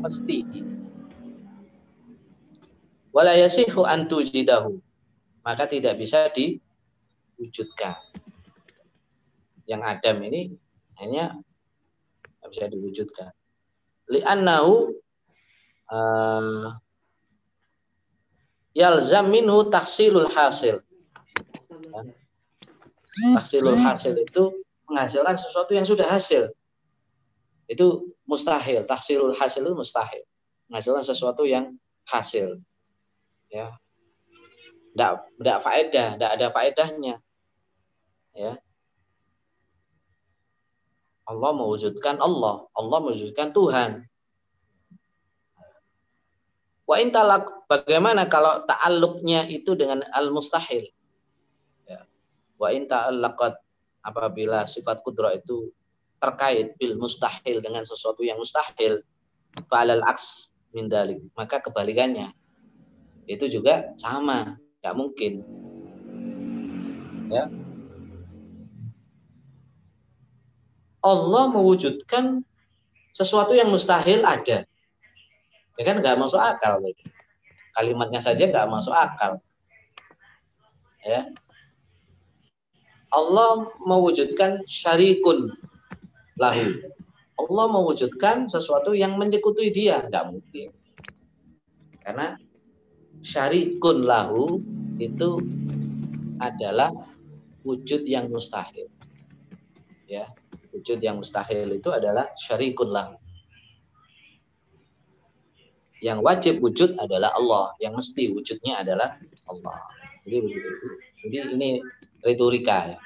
Mesti. 0.00 0.44
Wala 3.12 3.36
yasihu 3.36 3.84
antujidahu 3.84 4.80
maka 5.48 5.64
tidak 5.64 5.96
bisa 5.96 6.28
diwujudkan. 6.28 7.96
Yang 9.64 9.82
Adam 9.84 10.16
ini 10.28 10.52
hanya 11.00 11.40
bisa 12.44 12.68
diwujudkan. 12.68 13.32
Li'annahu 14.12 14.92
uh, 15.88 16.76
yalzam 18.76 19.32
minhu 19.32 19.68
tahsilul 19.72 20.28
hasil 20.32 20.84
tahsilul 23.36 23.78
hasil 23.78 24.14
itu 24.18 24.42
menghasilkan 24.88 25.36
sesuatu 25.36 25.72
yang 25.76 25.84
sudah 25.84 26.06
hasil 26.08 26.52
itu 27.68 27.86
mustahil 28.24 28.84
tahsilul 28.88 29.36
hasil 29.36 29.62
itu 29.64 29.76
mustahil 29.76 30.22
menghasilkan 30.70 31.04
sesuatu 31.04 31.44
yang 31.44 31.76
hasil 32.08 32.60
ya 33.52 33.76
Tidak, 34.98 35.14
tidak 35.38 35.58
faedah, 35.62 36.08
tidak 36.18 36.30
ada 36.34 36.46
faedahnya. 36.50 37.14
Ya. 38.34 38.58
Allah 41.22 41.50
mewujudkan 41.54 42.18
Allah, 42.18 42.66
Allah 42.74 42.98
mewujudkan 43.06 43.54
Tuhan. 43.54 44.10
Wa 46.82 46.98
intalak 46.98 47.46
bagaimana 47.70 48.26
kalau 48.26 48.66
ta'alluqnya 48.66 49.46
itu 49.46 49.78
dengan 49.78 50.02
al-mustahil? 50.10 50.90
Ya. 50.90 50.97
Wa 52.58 52.74
inta'allaqat 52.74 53.54
apabila 54.02 54.66
sifat 54.66 55.00
kudrah 55.06 55.38
itu 55.38 55.70
terkait 56.18 56.74
bil 56.74 56.98
mustahil 56.98 57.62
dengan 57.62 57.86
sesuatu 57.86 58.26
yang 58.26 58.42
mustahil, 58.42 59.00
fa'alal 59.70 60.02
aks 60.02 60.50
min 60.74 60.90
dalik. 60.90 61.22
Maka 61.38 61.62
kebalikannya 61.62 62.34
itu 63.30 63.46
juga 63.46 63.94
sama, 63.94 64.58
nggak 64.82 64.96
mungkin. 64.98 65.32
Ya. 67.30 67.46
Allah 70.98 71.44
mewujudkan 71.54 72.42
sesuatu 73.14 73.54
yang 73.54 73.70
mustahil 73.70 74.26
ada. 74.26 74.66
Ya 75.78 75.82
kan 75.86 76.02
nggak 76.02 76.18
masuk 76.18 76.42
akal. 76.42 76.82
Kalimatnya 77.78 78.18
saja 78.18 78.42
nggak 78.50 78.66
masuk 78.66 78.90
akal. 78.90 79.38
Ya. 81.06 81.30
Allah 83.08 83.72
mewujudkan 83.80 84.64
syarikun 84.68 85.52
lahu. 86.36 86.92
Allah 87.38 87.66
mewujudkan 87.70 88.50
sesuatu 88.50 88.92
yang 88.92 89.14
menyekutui 89.16 89.70
dia, 89.70 90.04
nggak 90.10 90.24
mungkin. 90.34 90.68
Karena 92.02 92.34
syarikun 93.22 94.04
lahu 94.04 94.58
itu 94.98 95.40
adalah 96.42 96.90
wujud 97.62 98.04
yang 98.04 98.28
mustahil. 98.28 98.90
Ya, 100.08 100.28
wujud 100.74 100.98
yang 100.98 101.20
mustahil 101.22 101.68
itu 101.72 101.88
adalah 101.92 102.28
syarikun 102.36 102.90
lahu. 102.90 103.14
Yang 105.98 106.18
wajib 106.22 106.54
wujud 106.62 106.94
adalah 106.98 107.34
Allah, 107.34 107.74
yang 107.82 107.98
mesti 107.98 108.30
wujudnya 108.30 108.86
adalah 108.86 109.18
Allah. 109.50 109.78
Jadi. 110.22 110.54
Jadi 111.18 111.36
ini 111.58 111.82
retorika 112.24 112.94
ya. 112.94 112.98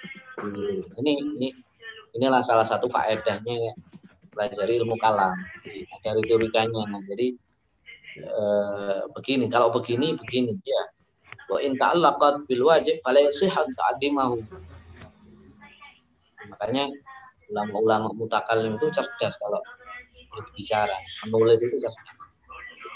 Ini 0.98 1.12
ini 1.36 1.48
inilah 2.16 2.42
salah 2.44 2.66
satu 2.66 2.88
faedahnya 2.88 3.54
ya, 3.54 3.72
pelajari 4.32 4.82
ilmu 4.82 4.96
kalam. 4.98 5.36
Ada 6.00 6.18
retorikanya. 6.18 6.88
Nah, 6.88 7.02
jadi 7.06 7.36
eh, 8.18 9.00
begini, 9.12 9.46
kalau 9.52 9.72
begini 9.72 10.16
begini 10.16 10.56
ya. 10.64 10.82
Wa 11.52 11.60
in 11.60 11.76
ta'allaqat 11.76 12.48
bil 12.48 12.64
wajib 12.64 13.00
fala 13.04 13.20
yasihat 13.20 13.68
ta'dimahu. 13.76 14.40
Makanya 16.48 16.88
ulama-ulama 17.52 18.08
mutakallim 18.16 18.80
itu 18.80 18.88
cerdas 18.88 19.36
kalau 19.36 19.60
berbicara, 20.32 20.96
menulis 21.28 21.60
itu 21.60 21.76
cerdas 21.76 22.32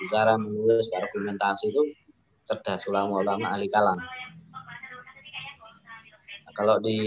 bicara 0.00 0.36
menulis 0.36 0.88
argumentasi 0.92 1.72
itu 1.72 1.82
cerdas 2.44 2.84
ulama-ulama 2.86 3.48
ahli 3.56 3.66
kalam 3.72 3.98
kalau 6.56 6.80
di 6.80 6.98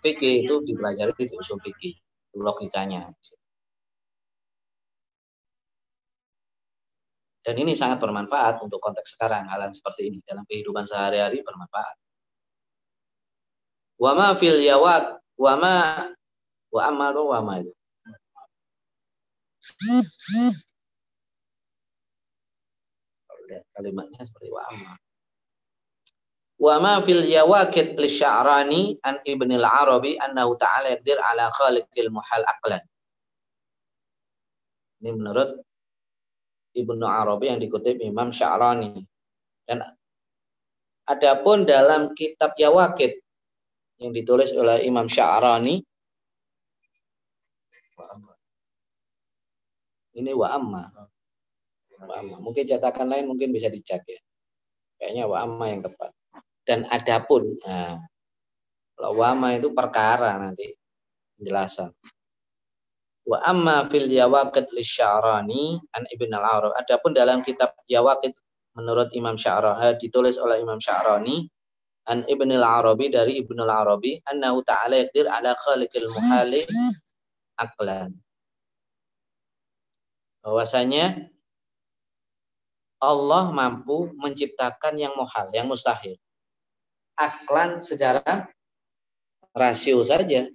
fikih 0.00 0.48
itu 0.48 0.54
dipelajari 0.64 1.12
di 1.14 1.36
usul 1.36 1.60
fikih 1.60 1.94
logikanya. 2.34 3.12
Dan 7.44 7.60
ini 7.60 7.76
sangat 7.76 8.00
bermanfaat 8.00 8.64
untuk 8.64 8.80
konteks 8.80 9.20
sekarang 9.20 9.44
hal 9.52 9.68
seperti 9.68 10.08
ini. 10.08 10.18
Dalam 10.24 10.48
kehidupan 10.48 10.88
sehari-hari 10.88 11.44
bermanfaat. 11.44 11.96
Wama 14.00 14.32
fil 14.40 14.64
yawat 14.64 15.20
wama 15.36 16.08
wa 16.72 16.82
amal 16.88 17.14
wama 17.30 17.62
itu 17.62 17.72
kalimatnya 23.74 24.22
seperti 24.24 24.48
wa 24.50 24.62
amma. 24.70 24.94
Wa 26.54 26.78
ma 26.78 27.02
fil 27.02 27.26
yawakid 27.26 27.98
li 27.98 28.06
sya'rani 28.06 29.02
an 29.02 29.18
ibn 29.26 29.50
al-arabi 29.50 30.14
annahu 30.16 30.54
ta'ala 30.54 30.94
yadir 30.94 31.18
ala 31.18 31.50
khaliqil 31.50 32.14
muhal 32.14 32.46
aqlan. 32.46 32.82
Ini 35.04 35.10
menurut 35.12 35.60
Ibnu 36.74 37.06
Arabi 37.06 37.54
yang 37.54 37.62
dikutip 37.62 38.02
Imam 38.02 38.34
Sya'rani. 38.34 38.98
Dan 39.62 39.84
adapun 41.06 41.62
dalam 41.68 42.16
kitab 42.18 42.58
Yawakid 42.58 43.22
yang 44.02 44.10
ditulis 44.10 44.50
oleh 44.56 44.82
Imam 44.82 45.06
Sya'rani 45.06 45.84
ini 50.14 50.30
wa 50.34 50.48
amma. 50.54 50.84
Wa 52.06 52.14
amma. 52.22 52.36
Mungkin 52.42 52.64
cetakan 52.66 53.10
lain 53.10 53.26
mungkin 53.26 53.50
bisa 53.50 53.70
dicek 53.70 54.02
ya. 54.06 54.20
Kayaknya 54.98 55.24
wa 55.26 55.42
amma 55.42 55.64
yang 55.70 55.82
tepat. 55.82 56.10
Dan 56.64 56.88
adapun, 56.88 57.60
nah, 57.60 58.00
kalau 58.96 59.20
wa 59.20 59.26
amma 59.36 59.48
itu 59.60 59.68
perkara 59.76 60.40
nanti 60.40 60.72
penjelasan. 61.36 61.92
Wa 63.24 63.40
amma 63.44 63.84
fil 63.88 64.08
yawaqid 64.08 64.72
lisyarani 64.72 65.80
an 65.96 66.04
Ibn 66.08 66.30
al-Arab. 66.40 66.72
Adapun 66.76 67.16
dalam 67.16 67.40
kitab 67.40 67.72
Yawaqid 67.88 68.36
menurut 68.76 69.08
Imam 69.16 69.38
Sya'rani 69.38 69.80
eh, 69.92 69.94
ditulis 69.96 70.36
oleh 70.36 70.60
Imam 70.60 70.76
Sya'rani 70.76 71.48
an 72.10 72.26
Ibn 72.28 72.50
al-Arabi 72.52 73.08
dari 73.08 73.40
Ibn 73.40 73.64
al-Arabi 73.64 74.20
annahu 74.28 74.60
ta'ala 74.60 75.08
yadir 75.08 75.24
ala 75.24 75.56
khaliqil 75.56 76.04
muhali 76.04 76.62
aklan. 77.56 78.12
Bahwasanya 80.44 81.32
Allah 83.00 83.44
mampu 83.52 84.12
menciptakan 84.20 85.00
yang 85.00 85.16
mohal, 85.16 85.48
yang 85.56 85.68
mustahil. 85.68 86.20
Aklan 87.14 87.78
secara 87.78 88.50
rasio 89.54 90.02
saja. 90.02 90.50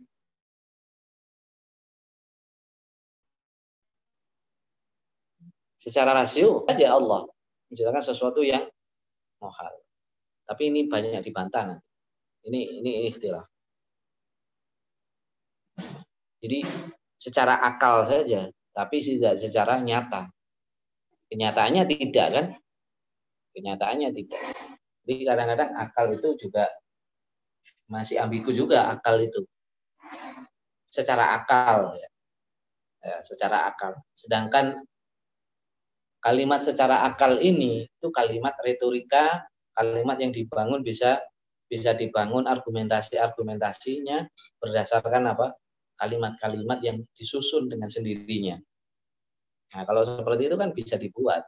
Secara 5.80 6.12
rasio 6.12 6.68
saja 6.68 6.92
Allah 6.92 7.24
menciptakan 7.72 8.04
sesuatu 8.04 8.44
yang 8.44 8.68
mohal. 9.40 9.72
Tapi 10.44 10.68
ini 10.68 10.90
banyak 10.92 11.24
dibantah. 11.24 11.80
Ini 12.44 12.84
ini 12.84 13.08
ikhtilaf. 13.08 13.48
Jadi 16.40 16.64
secara 17.20 17.60
akal 17.64 18.08
saja, 18.08 18.48
tapi 18.72 19.04
tidak 19.04 19.40
secara 19.40 19.80
nyata. 19.80 20.32
Kenyataannya 21.30 21.84
tidak 21.86 22.28
kan? 22.32 22.46
Kenyataannya 23.54 24.10
tidak. 24.16 24.42
Jadi 25.10 25.26
kadang-kadang 25.26 25.74
akal 25.74 26.06
itu 26.14 26.38
juga 26.38 26.70
masih 27.90 28.22
ambigu 28.22 28.54
juga 28.54 28.94
akal 28.94 29.18
itu. 29.18 29.42
Secara 30.86 31.34
akal 31.34 31.98
ya. 31.98 32.10
ya 33.02 33.18
secara 33.26 33.74
akal. 33.74 33.98
Sedangkan 34.14 34.86
kalimat 36.22 36.62
secara 36.62 37.10
akal 37.10 37.42
ini 37.42 37.90
itu 37.90 38.08
kalimat 38.14 38.54
retorika, 38.62 39.50
kalimat 39.74 40.22
yang 40.22 40.30
dibangun 40.30 40.86
bisa 40.86 41.18
bisa 41.66 41.98
dibangun 41.98 42.46
argumentasi-argumentasinya 42.46 44.30
berdasarkan 44.62 45.26
apa? 45.26 45.58
kalimat-kalimat 46.00 46.80
yang 46.80 47.04
disusun 47.12 47.68
dengan 47.68 47.92
sendirinya. 47.92 48.56
Nah, 49.76 49.84
kalau 49.84 50.08
seperti 50.08 50.48
itu 50.48 50.56
kan 50.56 50.72
bisa 50.72 50.96
dibuat. 50.96 51.44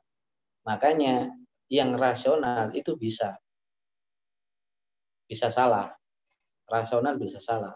Makanya 0.67 1.31
yang 1.71 1.95
rasional 1.95 2.75
itu 2.75 2.99
bisa 2.99 3.39
bisa 5.31 5.47
salah. 5.47 5.95
Rasional 6.67 7.15
bisa 7.15 7.39
salah. 7.39 7.71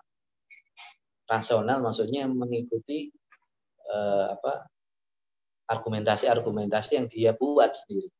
Rasional 1.24 1.80
maksudnya 1.80 2.28
mengikuti 2.28 3.08
eh, 3.88 4.28
apa 4.36 4.68
argumentasi-argumentasi 5.72 6.92
yang 7.00 7.08
dia 7.08 7.32
buat 7.32 7.72
sendiri. 7.72 8.12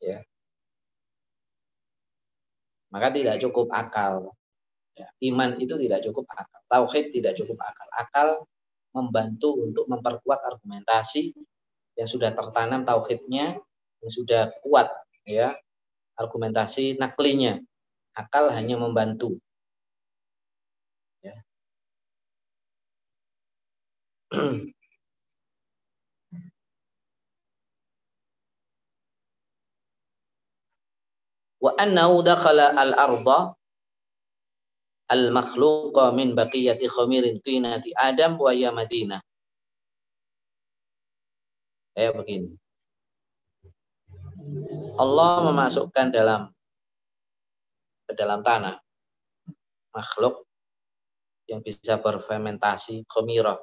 Ya. 0.00 0.24
Maka 2.88 3.12
tidak 3.12 3.36
cukup 3.44 3.68
akal. 3.68 4.32
Ya. 4.96 5.12
Iman 5.20 5.60
itu 5.60 5.76
tidak 5.76 6.00
cukup 6.08 6.24
akal. 6.32 6.60
Tauhid 6.72 7.12
tidak 7.12 7.36
cukup 7.36 7.60
akal. 7.60 7.88
Akal 7.94 8.28
membantu 8.96 9.60
untuk 9.60 9.84
memperkuat 9.92 10.40
argumentasi 10.40 11.36
yang 11.94 12.08
sudah 12.10 12.34
tertanam 12.34 12.82
tauhidnya, 12.82 13.58
yang 14.02 14.10
sudah 14.10 14.50
kuat 14.62 14.90
ya 15.26 15.54
argumentasi 16.18 16.98
naklinya. 16.98 17.62
Akal 18.14 18.46
hanya 18.54 18.78
membantu. 18.78 19.42
Ya. 21.18 21.34
wa 31.64 31.72
annahu 31.80 32.20
dakhala 32.20 32.76
al-arda 32.76 33.56
al-makhluqa 35.10 36.12
min 36.14 36.36
baqiyati 36.36 36.86
khamirin 36.86 37.40
tinati 37.42 37.90
Adam 37.98 38.38
wa 38.38 38.54
ya 38.54 38.70
Madinah. 38.70 39.18
Kayak 41.98 42.14
begini. 42.20 42.50
Allah 44.94 45.50
memasukkan 45.50 46.14
dalam 46.14 46.53
ke 48.04 48.12
dalam 48.12 48.44
tanah 48.44 48.76
makhluk 49.94 50.44
yang 51.48 51.60
bisa 51.60 52.00
berfermentasi 52.00 53.04
khamirah. 53.08 53.60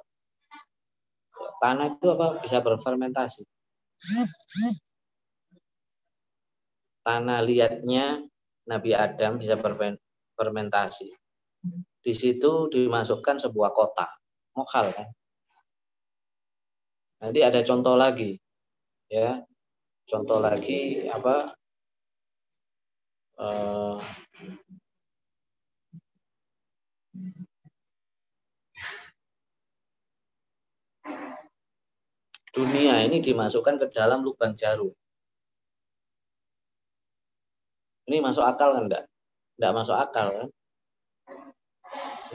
Tanah 1.62 1.98
itu 1.98 2.08
apa? 2.10 2.42
Bisa 2.42 2.62
berfermentasi. 2.62 3.46
Tanah 7.02 7.40
liatnya 7.42 8.22
Nabi 8.70 8.92
Adam 8.94 9.42
bisa 9.42 9.58
berfermentasi. 9.58 11.10
Di 12.02 12.14
situ 12.18 12.70
dimasukkan 12.70 13.38
sebuah 13.46 13.74
kota. 13.74 14.10
Mokal 14.58 14.94
kan? 14.94 15.08
Nanti 17.22 17.40
ada 17.46 17.62
contoh 17.62 17.94
lagi. 17.94 18.38
Ya. 19.10 19.46
Contoh 20.10 20.42
lagi 20.42 21.06
apa? 21.08 21.54
Uh, 23.38 23.98
dunia 32.52 33.00
ini 33.08 33.24
dimasukkan 33.24 33.80
ke 33.80 33.86
dalam 33.96 34.22
lubang 34.28 34.54
jarum. 34.60 34.92
Ini 38.12 38.20
masuk 38.20 38.44
akal 38.44 38.76
kan 38.76 38.92
enggak? 38.92 39.06
Enggak 39.56 39.74
masuk 39.76 39.96
akal 39.96 40.28
kan? 40.36 40.48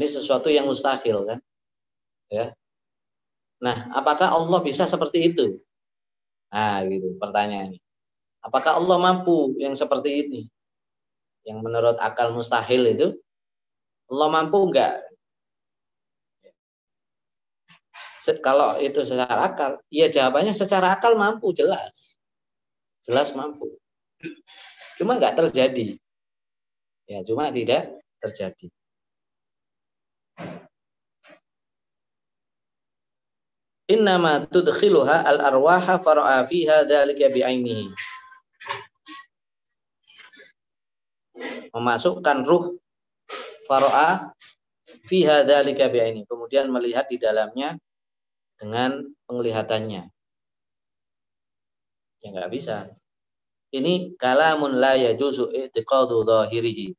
Ini 0.00 0.06
sesuatu 0.08 0.48
yang 0.48 0.68
mustahil 0.68 1.24
kan? 1.28 1.38
Ya. 2.32 2.56
Nah, 3.60 3.88
apakah 3.92 4.32
Allah 4.32 4.60
bisa 4.64 4.84
seperti 4.88 5.32
itu? 5.32 5.60
Nah, 6.52 6.84
gitu 6.88 7.16
pertanyaannya. 7.20 7.80
Apakah 8.40 8.78
Allah 8.80 8.96
mampu 8.96 9.56
yang 9.60 9.76
seperti 9.76 10.24
ini? 10.24 10.40
Yang 11.44 11.58
menurut 11.60 11.96
akal 12.00 12.32
mustahil 12.32 12.94
itu 12.96 13.08
Allah 14.08 14.28
mampu 14.30 14.58
enggak? 14.70 15.05
Kalau 18.42 18.82
itu 18.82 19.06
secara 19.06 19.46
akal, 19.46 19.78
ya 19.86 20.10
jawabannya 20.10 20.50
secara 20.50 20.98
akal 20.98 21.14
mampu 21.14 21.54
jelas. 21.54 22.18
Jelas 23.06 23.30
mampu. 23.38 23.78
Cuma 24.98 25.14
enggak 25.14 25.38
terjadi. 25.38 25.94
Ya, 27.06 27.22
cuma 27.22 27.54
tidak 27.54 27.94
terjadi. 28.18 28.66
Innama 33.86 34.42
tudkhiluha 34.50 35.22
al-arwaha 35.22 36.02
fara'a 36.02 36.42
fiha 36.42 36.82
dzalika 36.82 37.30
bi'ainihi. 37.30 37.94
Memasukkan 41.70 42.42
ruh 42.42 42.74
fara'a 43.70 44.34
fiha 45.06 45.46
dzalika 45.46 45.86
bi'aini. 45.86 46.26
Kemudian 46.26 46.66
melihat 46.74 47.06
di 47.06 47.22
dalamnya 47.22 47.78
dengan 48.56 49.04
penglihatannya. 49.28 50.02
Ya 52.24 52.28
enggak 52.32 52.50
bisa. 52.52 52.76
Ini 53.70 54.16
kalamun 54.16 54.80
la 54.80 54.96
yajuzu 54.96 55.52
i'tiqadu 55.52 56.24
dhahirihi. 56.24 56.96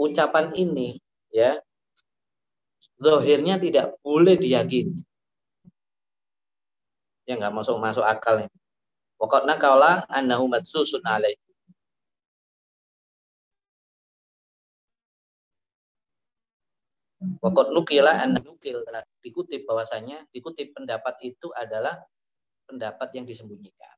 Ucapan 0.00 0.56
ini 0.56 0.98
ya 1.30 1.60
Zohirnya 3.00 3.56
tidak 3.56 3.96
boleh 4.04 4.36
diyakini. 4.36 4.92
Ya 7.24 7.40
nggak 7.40 7.56
masuk 7.56 7.80
masuk 7.80 8.04
akal 8.04 8.44
ini. 8.44 8.52
Pokoknya 9.16 9.56
kaulah 9.56 10.04
annahu 10.08 10.52
madsusun 10.52 11.00
alaih. 11.08 11.36
Pokok 17.20 17.76
nukila 17.76 18.16
anda 18.16 18.40
nukil 18.40 18.80
dikutip 19.20 19.68
bahwasanya 19.68 20.24
dikutip 20.32 20.72
pendapat 20.72 21.20
itu 21.20 21.52
adalah 21.52 22.00
pendapat 22.64 23.12
yang 23.12 23.28
disembunyikan. 23.28 23.92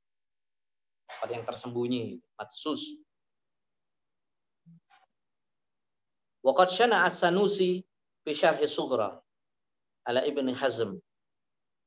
Pendapat 1.07 1.29
yang 1.31 1.45
tersembunyi, 1.47 2.19
matsus. 2.35 2.99
Waqad 6.43 6.75
syana 6.75 7.07
as-Sanusi 7.07 7.87
fi 8.27 8.31
syarhi 8.35 8.67
sughra 8.67 9.15
ala 10.03 10.27
Ibnu 10.27 10.51
Hazm. 10.59 10.99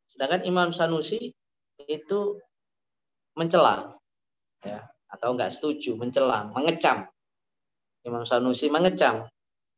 Sedangkan 0.08 0.48
Imam 0.48 0.71
Sanusi 0.71 1.36
itu 1.84 2.39
mencela 3.36 3.91
ya 4.63 4.88
atau 5.12 5.36
enggak 5.36 5.52
setuju, 5.52 6.00
mencela, 6.00 6.48
mengecam. 6.56 7.04
Imam 8.08 8.24
Sanusi 8.24 8.71
mengecam 8.71 9.28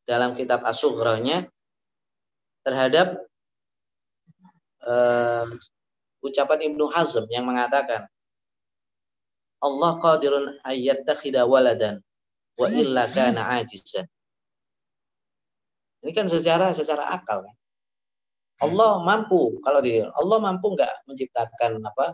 dalam 0.07 0.33
kitab 0.39 0.63
As-Sughranya 0.63 1.51
terhadap 2.63 3.27
uh, 4.87 5.51
ucapan 6.23 6.71
Ibnu 6.71 6.87
Hazm 6.87 7.27
yang 7.27 7.43
mengatakan 7.43 8.07
Allah 9.59 9.91
qadirun 9.99 10.63
ayyattakhidha 10.63 11.43
waladan 11.43 11.99
wa 12.57 12.67
illa 12.71 13.03
kana 13.11 13.61
ajizan. 13.61 14.07
Ini 16.01 16.11
kan 16.13 16.29
secara 16.29 16.71
secara 16.71 17.09
akal 17.11 17.43
kan. 17.43 17.55
Allah 18.57 19.01
mampu 19.05 19.61
kalau 19.61 19.81
di 19.85 20.01
Allah 20.01 20.37
mampu 20.41 20.73
nggak 20.73 21.05
menciptakan 21.05 21.77
apa 21.85 22.05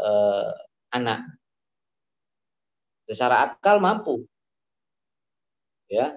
eh, 0.00 0.52
anak 0.96 1.28
secara 3.04 3.52
akal 3.52 3.76
mampu 3.76 4.24
ya 5.92 6.16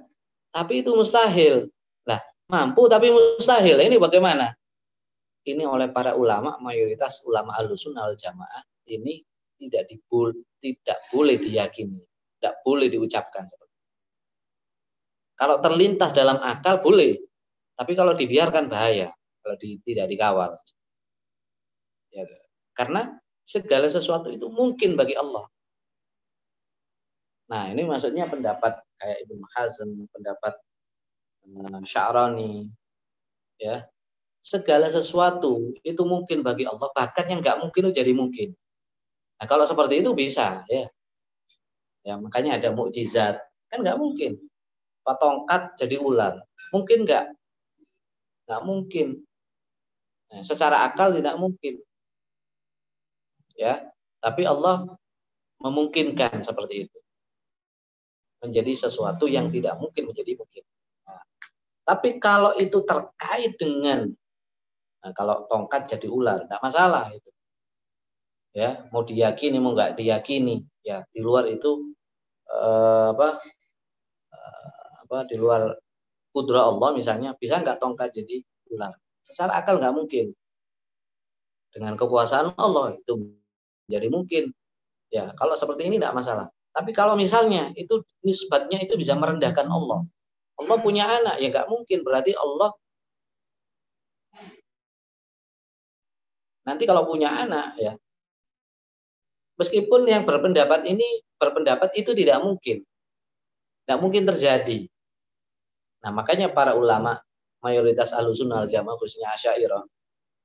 tapi 0.55 0.79
itu 0.79 0.95
mustahil. 0.95 1.67
Lah 2.07 2.23
mampu 2.47 2.87
tapi 2.87 3.11
mustahil. 3.11 3.75
Ini 3.83 3.99
bagaimana? 3.99 4.55
Ini 5.43 5.67
oleh 5.67 5.91
para 5.91 6.15
ulama 6.15 6.55
mayoritas 6.63 7.19
ulama 7.27 7.59
alusun 7.59 7.99
al 7.99 8.15
jamaah 8.15 8.63
ini 8.87 9.19
tidak 9.59 9.91
dibul 9.91 10.31
tidak 10.63 11.03
boleh 11.11 11.35
diyakini. 11.35 11.99
Tidak 12.39 12.63
boleh 12.63 12.87
diucapkan. 12.87 13.43
Kalau 15.35 15.59
terlintas 15.59 16.15
dalam 16.15 16.39
akal 16.39 16.79
boleh, 16.79 17.19
tapi 17.75 17.91
kalau 17.91 18.15
dibiarkan 18.15 18.71
bahaya 18.71 19.11
kalau 19.43 19.59
di, 19.59 19.77
tidak 19.83 20.07
dikawal. 20.07 20.55
Ya, 22.15 22.23
karena 22.71 23.19
segala 23.43 23.91
sesuatu 23.91 24.31
itu 24.31 24.47
mungkin 24.47 24.95
bagi 24.95 25.13
Allah. 25.19 25.45
Nah, 27.51 27.69
ini 27.69 27.83
maksudnya 27.85 28.25
pendapat 28.25 28.81
kayak 28.99 29.17
Ibnu 29.27 29.43
Hazm, 29.55 29.89
pendapat 30.11 30.53
uh, 31.49 31.79
Sya'rani, 31.83 32.69
ya. 33.59 33.85
Segala 34.45 34.93
sesuatu 34.93 35.73
itu 35.81 36.03
mungkin 36.05 36.45
bagi 36.45 36.69
Allah, 36.69 36.93
bahkan 36.93 37.25
yang 37.25 37.41
nggak 37.41 37.65
mungkin 37.65 37.89
itu 37.89 38.01
jadi 38.05 38.13
mungkin. 38.13 38.53
Nah, 39.41 39.45
kalau 39.49 39.65
seperti 39.65 40.05
itu 40.05 40.13
bisa, 40.13 40.61
ya. 40.69 40.85
Ya, 42.05 42.21
makanya 42.21 42.61
ada 42.61 42.69
mukjizat. 42.69 43.41
Kan 43.73 43.81
nggak 43.81 43.97
mungkin 43.97 44.37
tongkat 45.13 45.77
jadi 45.77 46.01
ular. 46.01 46.41
Mungkin 46.73 47.05
nggak? 47.05 47.25
Nggak 48.49 48.61
mungkin. 48.65 49.07
Nah, 50.33 50.41
secara 50.41 50.89
akal 50.89 51.13
tidak 51.13 51.37
mungkin. 51.37 51.77
Ya, 53.53 53.85
tapi 54.17 54.49
Allah 54.49 54.89
memungkinkan 55.61 56.41
seperti 56.41 56.89
itu. 56.89 56.97
Menjadi 58.43 58.73
sesuatu 58.75 59.25
yang 59.25 59.49
tidak 59.49 59.79
mungkin 59.79 60.11
menjadi 60.11 60.37
mungkin. 60.37 60.63
Nah, 61.07 61.21
tapi 61.87 62.17
kalau 62.21 62.53
itu 62.59 62.83
terkait 62.83 63.57
dengan 63.57 64.11
nah, 65.01 65.11
kalau 65.15 65.47
tongkat 65.49 65.97
jadi 65.97 66.07
ular, 66.11 66.45
tidak 66.45 66.61
masalah 66.61 67.09
itu. 67.13 67.29
Ya, 68.55 68.87
mau 68.91 69.03
diyakini 69.03 69.59
mau 69.59 69.75
nggak 69.75 69.99
diyakini, 69.99 70.63
ya 70.85 71.03
di 71.11 71.19
luar 71.19 71.49
itu 71.51 71.91
eh, 72.47 73.07
apa 73.11 73.41
apa 75.05 75.17
di 75.29 75.37
luar 75.37 75.69
kudra 76.33 76.65
Allah 76.65 76.97
misalnya 76.97 77.37
bisa 77.37 77.61
nggak 77.61 77.77
tongkat 77.77 78.09
jadi 78.11 78.41
ular 78.73 78.93
secara 79.21 79.61
akal 79.61 79.77
nggak 79.77 79.93
mungkin 79.93 80.33
dengan 81.69 81.93
kekuasaan 81.93 82.57
Allah 82.57 82.97
itu 82.97 83.37
jadi 83.85 84.09
mungkin 84.09 84.49
ya 85.13 85.31
kalau 85.37 85.53
seperti 85.53 85.85
ini 85.85 86.01
tidak 86.01 86.17
masalah 86.17 86.47
tapi 86.75 86.91
kalau 86.91 87.15
misalnya 87.15 87.71
itu 87.79 88.03
nisbatnya 88.19 88.83
itu 88.83 88.99
bisa 88.99 89.15
merendahkan 89.15 89.65
Allah 89.65 90.03
Allah 90.59 90.77
punya 90.83 91.07
anak 91.07 91.39
ya 91.39 91.47
nggak 91.49 91.71
mungkin 91.71 92.03
berarti 92.03 92.35
Allah 92.35 92.75
nanti 96.67 96.83
kalau 96.83 97.07
punya 97.07 97.31
anak 97.31 97.79
ya 97.79 97.95
meskipun 99.55 100.03
yang 100.07 100.27
berpendapat 100.27 100.83
ini 100.87 101.23
berpendapat 101.39 101.95
itu 101.95 102.11
tidak 102.15 102.39
mungkin. 102.43 102.83
Tidak 103.85 103.97
mungkin 104.01 104.23
terjadi. 104.25 104.89
Nah, 106.01 106.11
makanya 106.13 106.49
para 106.49 106.73
ulama 106.73 107.21
mayoritas 107.61 108.13
alusunal 108.13 108.65
jamaah 108.65 108.97
khususnya 108.97 109.33
asyairah. 109.33 109.83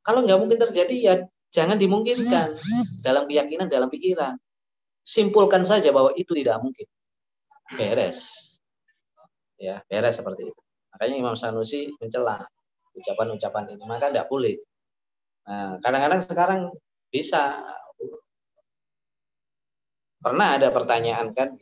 Kalau 0.00 0.24
nggak 0.24 0.38
mungkin 0.40 0.58
terjadi 0.60 0.94
ya 0.96 1.14
jangan 1.52 1.76
dimungkinkan 1.76 2.56
dalam 3.04 3.28
keyakinan, 3.28 3.68
dalam 3.68 3.88
pikiran. 3.92 4.36
Simpulkan 5.00 5.64
saja 5.64 5.90
bahwa 5.90 6.12
itu 6.14 6.32
tidak 6.36 6.60
mungkin. 6.60 6.86
Beres. 7.74 8.20
Ya, 9.56 9.84
beres 9.88 10.20
seperti 10.20 10.50
itu. 10.52 10.60
Makanya 10.94 11.16
Imam 11.16 11.36
Sanusi 11.36 11.90
mencela 11.98 12.44
ucapan-ucapan 12.96 13.76
ini. 13.76 13.82
Maka 13.86 14.12
tidak 14.12 14.28
boleh. 14.28 14.56
Nah, 15.48 15.80
kadang-kadang 15.82 16.20
sekarang 16.22 16.60
bisa 17.10 17.64
pernah 20.20 20.60
ada 20.60 20.68
pertanyaan 20.68 21.32
kan 21.32 21.56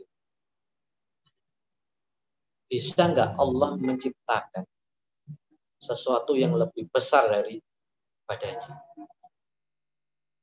bisa 2.69 3.09
nggak 3.09 3.39
Allah 3.41 3.81
menciptakan 3.81 4.67
sesuatu 5.79 6.37
yang 6.37 6.53
lebih 6.53 6.91
besar 6.91 7.31
dari 7.33 7.57
badannya 8.29 8.77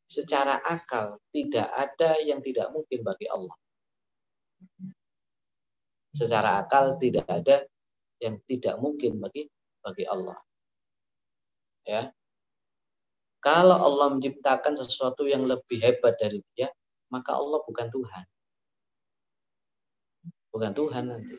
secara 0.05 0.61
akal 0.61 1.17
tidak 1.33 1.69
ada 1.73 2.21
yang 2.21 2.39
tidak 2.45 2.69
mungkin 2.69 3.01
bagi 3.01 3.27
Allah 3.29 3.57
secara 6.13 6.61
akal 6.63 6.95
tidak 7.01 7.25
ada 7.27 7.65
yang 8.21 8.39
tidak 8.45 8.77
mungkin 8.79 9.19
bagi 9.19 9.49
bagi 9.81 10.05
Allah 10.07 10.37
ya 11.83 12.09
kalau 13.45 13.77
Allah 13.77 14.09
menciptakan 14.17 14.73
sesuatu 14.73 15.29
yang 15.29 15.45
lebih 15.45 15.77
hebat 15.77 16.17
dari 16.17 16.41
dia, 16.57 16.65
maka 17.13 17.37
Allah 17.37 17.61
bukan 17.61 17.93
Tuhan. 17.93 18.25
Bukan 20.49 20.71
Tuhan 20.73 21.03
nanti. 21.13 21.37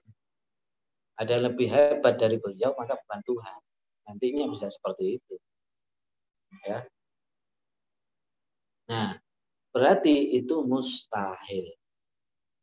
Ada 1.18 1.34
yang 1.34 1.44
lebih 1.50 1.66
hebat 1.66 2.14
dari 2.14 2.38
beliau, 2.38 2.78
maka 2.78 2.94
bukan 2.94 3.20
Tuhan. 3.26 3.58
Nantinya 4.06 4.46
bisa 4.54 4.70
seperti 4.70 5.18
itu. 5.18 5.34
Ya. 6.62 6.86
Nah, 8.86 9.18
berarti 9.74 10.38
itu 10.38 10.62
mustahil. 10.62 11.74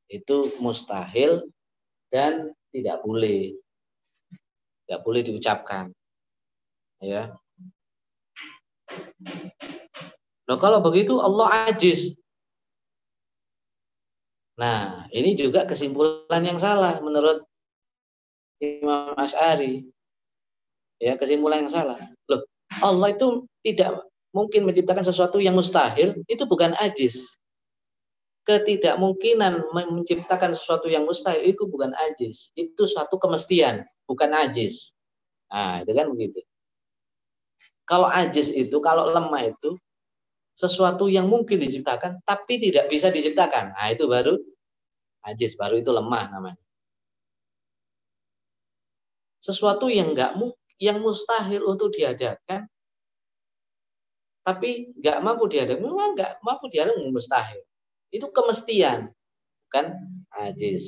Itu 0.08 0.56
mustahil 0.64 1.48
dan 2.14 2.56
tidak 2.72 3.04
boleh. 3.04 3.56
Tidak 4.84 5.00
boleh 5.04 5.22
diucapkan. 5.24 5.92
Ya. 7.04 7.36
Nah 10.48 10.58
kalau 10.60 10.80
begitu 10.84 11.20
Allah 11.20 11.72
ajiz. 11.72 12.16
Nah 14.60 15.10
ini 15.10 15.34
juga 15.34 15.66
kesimpulan 15.66 16.44
yang 16.44 16.60
salah 16.60 17.00
menurut 17.02 17.44
Imam 18.62 19.18
Ash'ari. 19.20 19.88
Ya 21.02 21.20
kesimpulan 21.20 21.68
yang 21.68 21.74
salah. 21.74 22.00
Loh 22.32 22.48
Allah 22.80 23.12
itu 23.12 23.44
tidak 23.66 24.08
mungkin 24.34 24.66
menciptakan 24.68 25.06
sesuatu 25.06 25.38
yang 25.40 25.54
mustahil. 25.54 26.20
Itu 26.26 26.50
bukan 26.50 26.74
ajiz. 26.76 27.38
Ketidakmungkinan 28.44 29.72
menciptakan 29.72 30.52
sesuatu 30.52 30.92
yang 30.92 31.08
mustahil 31.08 31.46
itu 31.48 31.64
bukan 31.70 31.96
ajiz. 32.12 32.52
Itu 32.58 32.90
suatu 32.90 33.16
kemestian, 33.16 33.88
bukan 34.04 34.36
ajiz. 34.36 34.92
Nah 35.48 35.86
itu 35.86 35.94
kan 35.96 36.12
begitu. 36.12 36.44
Kalau 37.88 38.08
ajis 38.08 38.52
itu, 38.52 38.80
kalau 38.84 39.12
lemah 39.12 39.54
itu 39.54 39.76
sesuatu 40.54 41.10
yang 41.10 41.26
mungkin 41.26 41.58
diciptakan 41.58 42.22
tapi 42.24 42.62
tidak 42.62 42.88
bisa 42.88 43.10
diciptakan. 43.10 43.74
Nah, 43.74 43.90
itu 43.90 44.06
baru 44.06 44.38
ajis, 45.26 45.58
baru 45.58 45.82
itu 45.82 45.92
lemah 45.92 46.30
namanya. 46.32 46.64
Sesuatu 49.44 49.92
yang 49.92 50.16
enggak 50.16 50.40
yang 50.80 51.04
mustahil 51.04 51.68
untuk 51.68 51.92
diadakan 51.92 52.72
tapi 54.44 54.92
nggak 55.00 55.18
mampu 55.24 55.48
diadakan, 55.48 55.82
memang 55.84 56.10
nggak 56.20 56.32
mampu 56.44 56.68
diadakan 56.68 57.10
mustahil. 57.10 57.64
Itu 58.12 58.30
kemestian, 58.30 59.10
bukan 59.68 59.86
ajis. 60.36 60.86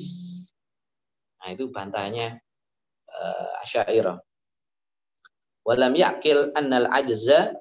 Nah, 1.40 1.52
itu 1.56 1.68
bantahnya 1.72 2.38
uh, 3.10 3.62
Asy'ariyah 3.64 4.20
walam 5.66 5.98
yakil 5.98 6.54
annal 6.54 6.86
ajza 6.94 7.58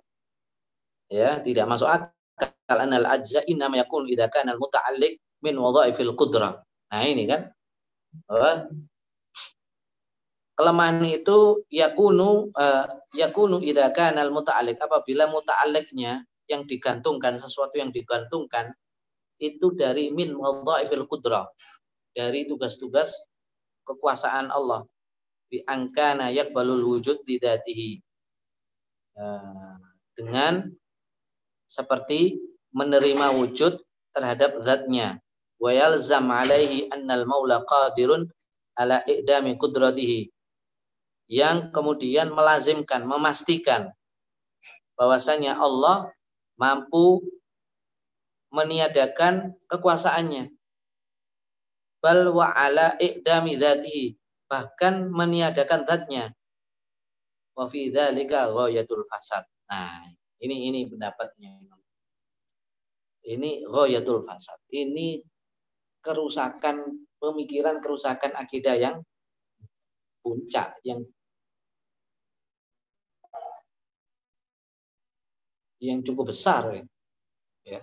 ya 1.09 1.41
tidak 1.41 1.65
masuk 1.65 1.89
akal 1.89 2.77
annal 2.77 3.09
ajza 3.09 3.41
inna 3.49 3.65
yakun 3.73 4.05
idza 4.05 4.29
kana 4.29 4.53
al 4.53 4.61
muta'alliq 4.61 5.17
min 5.41 5.57
wadhaifil 5.57 6.13
qudrah 6.13 6.61
nah 6.93 7.01
ini 7.01 7.25
kan 7.25 7.49
kelemahan 10.55 11.03
itu 11.03 11.67
yakunu 11.67 12.49
uh, 12.55 12.87
yakunu 13.11 13.59
idza 13.59 13.91
kana 13.91 14.23
al 14.23 14.31
muta'alliq. 14.31 14.79
Apabila 14.79 15.27
muta'alliqnya 15.27 16.23
yang 16.47 16.63
digantungkan 16.63 17.35
sesuatu 17.35 17.75
yang 17.77 17.91
digantungkan 17.91 18.71
itu 19.37 19.75
dari 19.75 20.15
min 20.15 20.31
wadhaifil 20.31 21.05
qudrah 21.11 21.43
dari 22.15 22.47
tugas-tugas 22.47 23.11
kekuasaan 23.83 24.49
Allah. 24.49 24.87
Bi 25.51 25.61
angkana 25.61 26.31
yakbalul 26.33 26.81
wujud 26.81 27.21
lidatihi 27.27 28.01
nah, 29.13 29.77
dengan 30.17 30.71
seperti 31.69 32.39
menerima 32.73 33.35
wujud 33.35 33.77
terhadap 34.15 34.63
zatnya. 34.63 35.19
Wa 35.59 35.71
yalzam 35.75 36.31
alaihi 36.31 36.87
annal 36.89 37.27
maula 37.27 37.61
qadirun 37.67 38.25
ala 38.75 39.03
i'dami 39.07 39.55
qudratihi 39.55 40.34
yang 41.25 41.73
kemudian 41.73 42.29
melazimkan 42.29 43.01
memastikan 43.03 43.93
bahwasanya 44.93 45.57
Allah 45.57 46.13
mampu 46.55 47.25
meniadakan 48.53 49.57
kekuasaannya 49.67 50.53
bal 51.99 52.29
wa 52.29 52.53
ala 52.53 52.93
i'dami 53.01 53.57
dzatihi 53.57 54.13
bahkan 54.45 55.09
meniadakan 55.09 55.83
zatnya. 55.83 56.29
Wa 57.57 57.65
fi 57.65 57.89
dzalika 57.89 58.51
ghayatul 58.53 59.01
fasad. 59.09 59.41
Nah, 59.65 60.05
ini 60.37 60.69
ini 60.69 60.85
pendapatnya. 60.85 61.57
Ini 63.25 63.65
ghayatul 63.65 64.21
fasad. 64.21 64.61
Ini 64.69 65.23
kerusakan 66.05 67.09
pemikiran, 67.17 67.81
kerusakan 67.81 68.37
akidah 68.37 68.77
yang 68.77 69.01
puncak 70.25 70.81
yang 70.81 71.05
yang 75.77 76.01
cukup 76.01 76.33
besar 76.33 76.81
ya. 77.61 77.79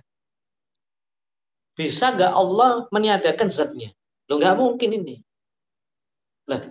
Bisa 1.72 2.12
nggak 2.12 2.34
Allah 2.34 2.90
meniadakan 2.90 3.46
zatnya? 3.46 3.94
Lo 4.26 4.36
nggak 4.42 4.58
mungkin 4.58 4.90
ini. 4.92 5.16
Lah, 6.50 6.68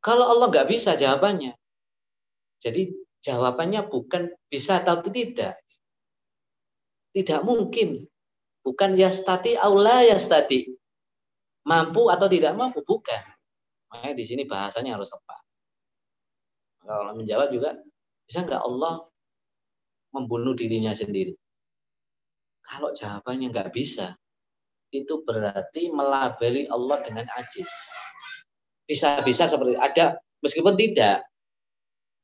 kalau 0.00 0.32
Allah 0.32 0.48
nggak 0.50 0.66
bisa 0.72 0.96
jawabannya. 0.96 1.54
Jadi 2.58 2.90
jawabannya 3.22 3.86
bukan 3.86 4.32
bisa 4.48 4.82
atau 4.82 5.04
tidak. 5.04 5.60
Tidak 7.12 7.40
mungkin. 7.44 8.08
Bukan 8.66 8.98
ya 8.98 9.14
stati 9.14 9.54
aula 9.54 10.02
ya 10.02 10.18
stati. 10.18 10.66
Mampu 11.66 12.10
atau 12.10 12.26
tidak 12.26 12.58
mampu, 12.58 12.82
bukan. 12.82 13.35
Makanya 13.92 14.14
di 14.18 14.24
sini 14.26 14.42
bahasanya 14.44 14.98
harus 14.98 15.10
tepat. 15.10 15.40
Kalau 16.86 17.12
menjawab 17.18 17.50
juga, 17.50 17.78
bisa 18.26 18.46
nggak 18.46 18.62
Allah 18.62 19.06
membunuh 20.14 20.54
dirinya 20.54 20.94
sendiri? 20.94 21.34
Kalau 22.66 22.90
jawabannya 22.90 23.50
nggak 23.54 23.70
bisa, 23.70 24.14
itu 24.90 25.22
berarti 25.22 25.90
melabeli 25.90 26.66
Allah 26.70 27.02
dengan 27.02 27.26
ajis. 27.38 27.70
Bisa-bisa 28.86 29.50
seperti 29.50 29.74
ada 29.78 30.18
meskipun 30.42 30.78
tidak. 30.78 31.26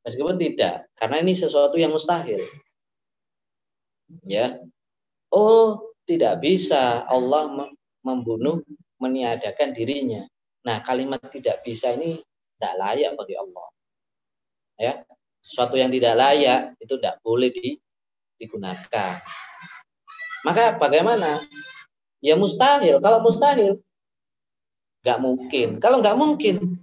Meskipun 0.03 0.35
tidak 0.39 0.91
karena 0.99 1.23
ini 1.23 1.35
sesuatu 1.35 1.79
yang 1.79 1.95
mustahil. 1.95 2.43
Ya. 4.27 4.59
Oh 5.31 5.95
tidak 6.07 6.43
bisa 6.43 7.07
Allah 7.07 7.71
membunuh 8.03 8.63
meniadakan 8.99 9.75
dirinya 9.75 10.27
nah 10.63 10.79
kalimat 10.83 11.23
tidak 11.31 11.63
bisa 11.67 11.95
ini 11.99 12.23
tidak 12.59 12.75
layak 12.79 13.13
bagi 13.19 13.35
Allah 13.35 13.69
ya 14.79 14.93
sesuatu 15.43 15.75
yang 15.75 15.91
tidak 15.91 16.15
layak 16.15 16.61
itu 16.79 16.95
tidak 16.99 17.19
boleh 17.23 17.51
di, 17.51 17.79
digunakan 18.39 19.19
maka 20.47 20.79
bagaimana 20.79 21.43
ya 22.23 22.39
mustahil 22.39 23.03
kalau 23.03 23.23
mustahil 23.23 23.83
Gak 25.03 25.19
mungkin. 25.19 25.83
Kalau 25.83 25.99
nggak 25.99 26.15
mungkin, 26.15 26.79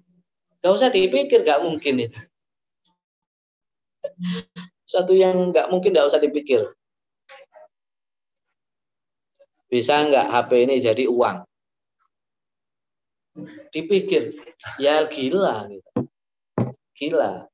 nggak 0.59 0.73
usah 0.75 0.91
dipikir 0.91 1.39
nggak 1.47 1.63
mungkin 1.63 2.03
itu. 2.03 2.19
Satu 4.83 5.15
yang 5.15 5.55
nggak 5.55 5.71
mungkin 5.71 5.95
nggak 5.95 6.07
usah 6.07 6.21
dipikir. 6.21 6.75
bisa 9.69 10.01
nggak 10.01 10.33
HP 10.33 10.65
ini 10.65 10.81
jadi 10.81 11.05
uang? 11.05 11.45
Dipikir, 13.69 14.35
ya 14.81 15.05
gila 15.07 15.69
gitu. 15.69 15.89
Gila. 16.97 17.47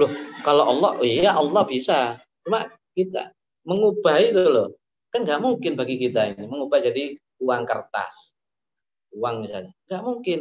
Loh, 0.00 0.10
kalau 0.40 0.64
Allah, 0.72 0.92
iya 1.04 1.36
Allah 1.36 1.64
bisa. 1.68 2.16
Cuma 2.42 2.72
kita 2.96 3.32
mengubah 3.68 4.16
itu 4.18 4.42
loh. 4.48 4.68
Kan 5.12 5.28
nggak 5.28 5.44
mungkin 5.44 5.76
bagi 5.76 6.00
kita 6.00 6.32
ini 6.32 6.48
mengubah 6.48 6.80
jadi 6.80 7.12
uang 7.44 7.62
kertas. 7.68 8.32
Uang 9.12 9.44
misalnya. 9.44 9.76
Nggak 9.90 10.02
mungkin. 10.02 10.40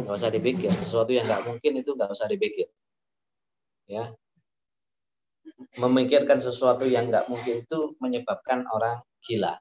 Nggak 0.00 0.16
usah 0.16 0.32
dipikir. 0.32 0.70
Sesuatu 0.80 1.12
yang 1.12 1.28
nggak 1.28 1.44
mungkin 1.44 1.72
itu 1.84 1.90
nggak 1.92 2.08
usah 2.08 2.24
dipikir. 2.24 2.72
Ya. 3.84 4.16
Memikirkan 5.76 6.40
sesuatu 6.40 6.88
yang 6.88 7.12
nggak 7.12 7.28
mungkin 7.28 7.60
itu 7.60 7.92
menyebabkan 8.00 8.64
orang 8.72 9.04
gila. 9.20 9.60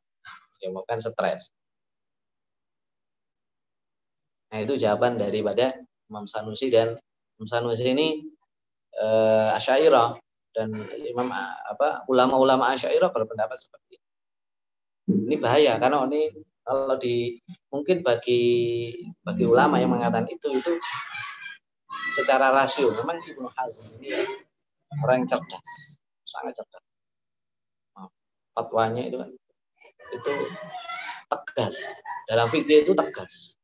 Menyebabkan 0.66 0.98
stres. 0.98 1.54
Nah 4.50 4.58
itu 4.64 4.74
jawaban 4.82 5.22
daripada 5.22 5.78
Imam 6.10 6.26
Sanusi 6.26 6.74
dan 6.74 6.98
Imam 7.38 7.48
Sanusi 7.50 7.86
ini 7.86 8.24
uh, 8.98 9.54
Asyairah 9.54 10.18
dan 10.56 10.72
Imam 11.06 11.28
apa 11.70 12.08
ulama-ulama 12.08 12.72
Asyairah 12.74 13.12
berpendapat 13.12 13.60
seperti 13.60 14.00
ini. 14.00 14.08
Ini 15.30 15.36
bahaya 15.38 15.78
karena 15.78 16.02
ini 16.10 16.34
kalau 16.66 16.98
di 16.98 17.38
mungkin 17.70 18.02
bagi 18.02 18.42
bagi 19.22 19.46
ulama 19.46 19.78
yang 19.78 19.94
mengatakan 19.94 20.26
itu 20.32 20.50
itu 20.50 20.74
secara 22.16 22.50
rasio 22.50 22.90
memang 22.96 23.22
Ibnu 23.22 23.46
Hazm 23.54 24.02
ini 24.02 24.10
orang 25.06 25.28
yang 25.28 25.30
cerdas, 25.30 26.00
sangat 26.26 26.58
cerdas. 26.58 26.84
Fatwanya 28.56 29.04
itu 29.04 29.20
kan 29.20 29.30
itu 30.14 30.34
tegas. 31.32 31.76
Dalam 32.30 32.48
fikih 32.50 32.86
itu 32.86 32.94
tegas. 32.94 33.58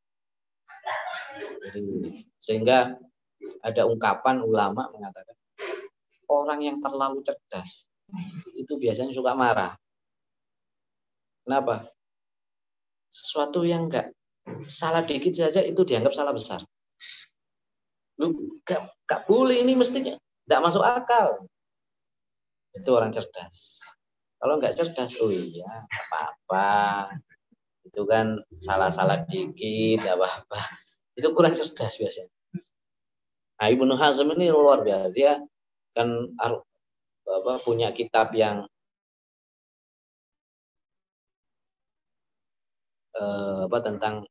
Sehingga 2.42 2.98
ada 3.62 3.86
ungkapan 3.86 4.42
ulama 4.42 4.90
mengatakan 4.90 5.38
orang 6.32 6.60
yang 6.64 6.78
terlalu 6.82 7.22
cerdas 7.22 7.86
itu 8.58 8.74
biasanya 8.80 9.14
suka 9.14 9.38
marah. 9.38 9.78
Kenapa? 11.46 11.90
Sesuatu 13.12 13.68
yang 13.68 13.92
enggak 13.92 14.16
salah 14.66 15.06
dikit 15.06 15.36
saja 15.36 15.62
itu 15.62 15.82
dianggap 15.84 16.14
salah 16.16 16.34
besar. 16.34 16.64
Lu 18.18 18.58
gak, 18.66 18.94
gak 19.06 19.26
boleh 19.28 19.62
ini 19.62 19.78
mestinya 19.78 20.16
tidak 20.46 20.62
masuk 20.64 20.84
akal. 20.84 21.46
Itu 22.72 22.90
orang 22.96 23.12
cerdas. 23.12 23.81
Kalau 24.42 24.58
nggak 24.58 24.74
cerdas, 24.74 25.22
oh 25.22 25.30
iya, 25.30 25.86
apa-apa. 25.86 27.14
Itu 27.86 28.10
kan 28.10 28.42
salah-salah 28.58 29.30
dikit, 29.30 30.02
apa-apa. 30.02 30.82
Itu 31.14 31.30
kurang 31.38 31.54
cerdas 31.54 32.02
biasanya. 32.02 32.34
Nah, 33.62 33.68
Ibnu 33.70 33.94
Hazm 33.94 34.34
ini 34.34 34.50
luar 34.50 34.82
biasa. 34.82 35.14
Dia 35.14 35.38
kan 35.94 36.10
apa, 36.42 37.54
punya 37.62 37.94
kitab 37.94 38.34
yang 38.34 38.66
eh, 43.14 43.62
apa 43.70 43.78
tentang 43.86 44.26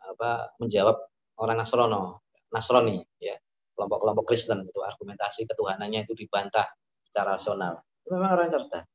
apa 0.00 0.56
menjawab 0.56 0.96
orang 1.44 1.60
Nasrono, 1.60 2.24
Nasrani 2.48 3.04
ya 3.20 3.36
kelompok-kelompok 3.76 4.24
Kristen 4.24 4.64
itu 4.64 4.80
argumentasi 4.80 5.44
ketuhanannya 5.44 6.08
itu 6.08 6.16
dibantah 6.16 6.72
secara 7.04 7.36
rasional. 7.36 7.84
Memang 8.08 8.40
orang 8.40 8.48
cerdas, 8.48 8.88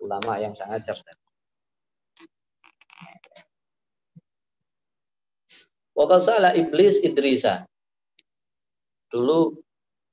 ulama 0.00 0.40
yang 0.40 0.56
sangat 0.56 0.82
cerdas. 0.82 1.16
Wakal 5.92 6.20
salah 6.24 6.56
iblis 6.56 6.96
Idrisa. 7.04 7.68
Dulu 9.12 9.52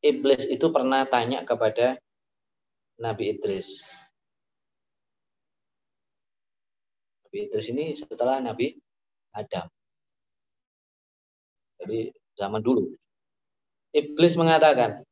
iblis 0.04 0.44
itu 0.52 0.68
pernah 0.68 1.08
tanya 1.08 1.48
kepada 1.48 1.96
Nabi 3.00 3.32
Idris. 3.32 3.88
Nabi 7.24 7.38
Idris 7.48 7.68
ini 7.72 7.96
setelah 7.96 8.44
Nabi 8.44 8.76
Adam. 9.32 9.70
Jadi 11.80 12.12
zaman 12.36 12.60
dulu. 12.60 12.92
Iblis 13.96 14.36
mengatakan, 14.36 15.07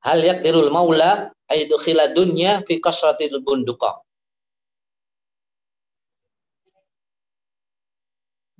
Hal 0.00 0.24
yakdirul 0.24 0.72
maula 0.72 1.28
aidu 1.44 1.76
dunya 2.16 2.64
fi 2.64 2.80
kasratil 2.80 3.44
bunduqa. 3.44 4.00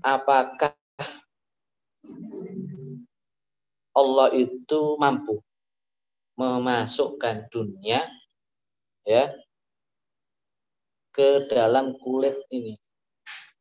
Apakah 0.05 0.77
Allah 3.97 4.29
itu 4.33 4.81
mampu 4.97 5.41
memasukkan 6.37 7.53
dunia 7.53 8.09
ya 9.05 9.33
ke 11.13 11.49
dalam 11.49 11.97
kulit 12.01 12.37
ini? 12.53 12.77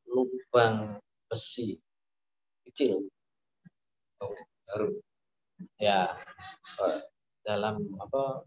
Lubang 0.07 0.99
besi 1.27 1.79
kecil. 2.67 3.07
Ya 5.79 6.15
dalam 7.49 7.81
apa 7.97 8.45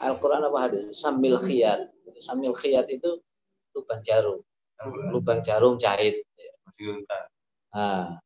Al-Quran 0.00 0.48
apa 0.48 0.58
hadis? 0.64 0.96
Sambil 0.96 1.36
khiat 1.36 1.92
sambil 2.24 2.56
khiat 2.56 2.88
itu 2.88 3.20
lubang 3.76 4.00
jarum. 4.00 4.40
Lubang. 5.12 5.40
Jarum 5.44 5.76
jahit. 5.76 6.24
Nah, 7.74 8.18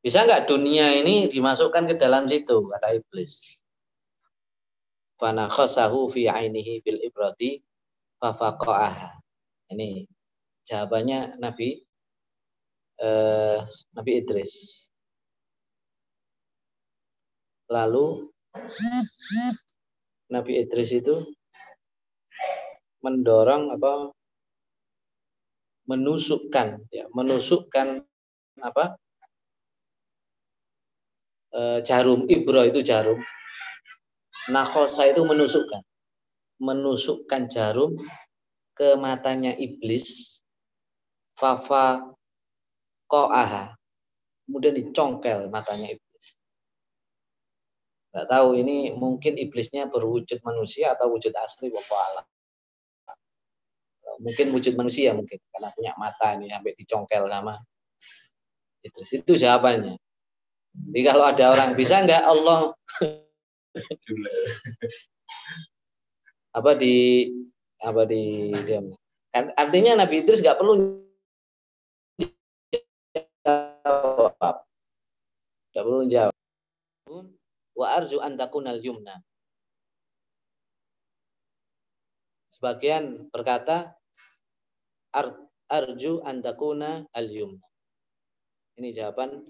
bisa 0.00 0.24
nggak 0.24 0.48
dunia 0.48 0.94
ini 1.00 1.28
dimasukkan 1.28 1.90
ke 1.90 1.94
dalam 1.96 2.28
situ? 2.30 2.68
Kata 2.70 2.96
iblis. 2.96 3.60
Fana 5.16 5.48
khosahu 5.48 6.10
fi 6.10 6.28
ainihi 6.28 6.84
bil 6.84 7.00
ibrati 7.00 7.62
fafaqa'aha. 8.20 9.20
Ini 9.72 10.04
jawabannya 10.68 11.40
Nabi 11.40 11.80
eh, 13.00 13.58
Nabi 13.96 14.12
Idris. 14.20 14.86
Lalu 17.74 18.30
Nabi 20.30 20.52
Idris 20.62 20.94
itu 20.94 21.26
mendorong 23.02 23.74
apa 23.74 24.14
menusukkan 25.90 26.86
ya 26.94 27.10
menusukkan 27.10 28.06
apa 28.62 28.96
Eh, 31.54 31.78
jarum 31.86 32.26
ibro 32.26 32.66
itu 32.66 32.82
jarum. 32.82 33.22
Nakhosa 34.50 35.06
itu 35.06 35.22
menusukkan 35.22 35.86
menusukkan 36.58 37.46
jarum 37.46 37.94
ke 38.74 38.98
matanya 38.98 39.54
iblis 39.54 40.42
fafa 41.38 42.10
koaha. 43.06 43.78
Kemudian 44.44 44.74
dicongkel 44.74 45.46
matanya 45.46 45.94
iblis 45.94 46.03
nggak 48.14 48.26
tahu 48.30 48.54
ini 48.54 48.94
mungkin 48.94 49.34
iblisnya 49.34 49.90
berwujud 49.90 50.38
manusia 50.46 50.94
atau 50.94 51.10
wujud 51.10 51.34
asli 51.34 51.68
bapak 51.74 52.22
mungkin 54.22 54.54
wujud 54.54 54.78
manusia 54.78 55.10
mungkin 55.10 55.42
karena 55.50 55.68
punya 55.74 55.92
mata 55.98 56.38
ini 56.38 56.46
sampai 56.54 56.72
dicongkel 56.78 57.26
sama 57.26 57.58
iblis 58.86 59.10
itu 59.10 59.34
jawabannya 59.34 59.98
jadi 60.74 61.00
kalau 61.06 61.24
ada 61.30 61.44
orang 61.54 61.70
bisa 61.78 62.02
nggak 62.02 62.22
Allah 62.22 62.74
apa 66.54 66.70
di 66.78 67.26
apa 67.82 68.02
di 68.06 68.50
diam. 68.66 68.94
Kan 69.34 69.50
artinya 69.58 70.02
Nabi 70.02 70.22
Idris 70.22 70.42
nggak 70.42 70.58
perlu 70.58 71.02
jawab. 73.42 74.54
Nggak 75.74 75.84
perlu 75.84 76.02
jawab. 76.10 76.33
Wa 77.74 77.98
arju 77.98 78.22
an 78.22 78.38
al 78.38 78.80
yumna. 78.80 79.18
Sebagian 82.54 83.28
berkata 83.34 83.98
ar, 85.10 85.26
arju 85.66 86.22
an 86.22 86.38
al 87.10 87.28
yumna. 87.28 87.66
Ini 88.74 88.90
jawaban 88.90 89.42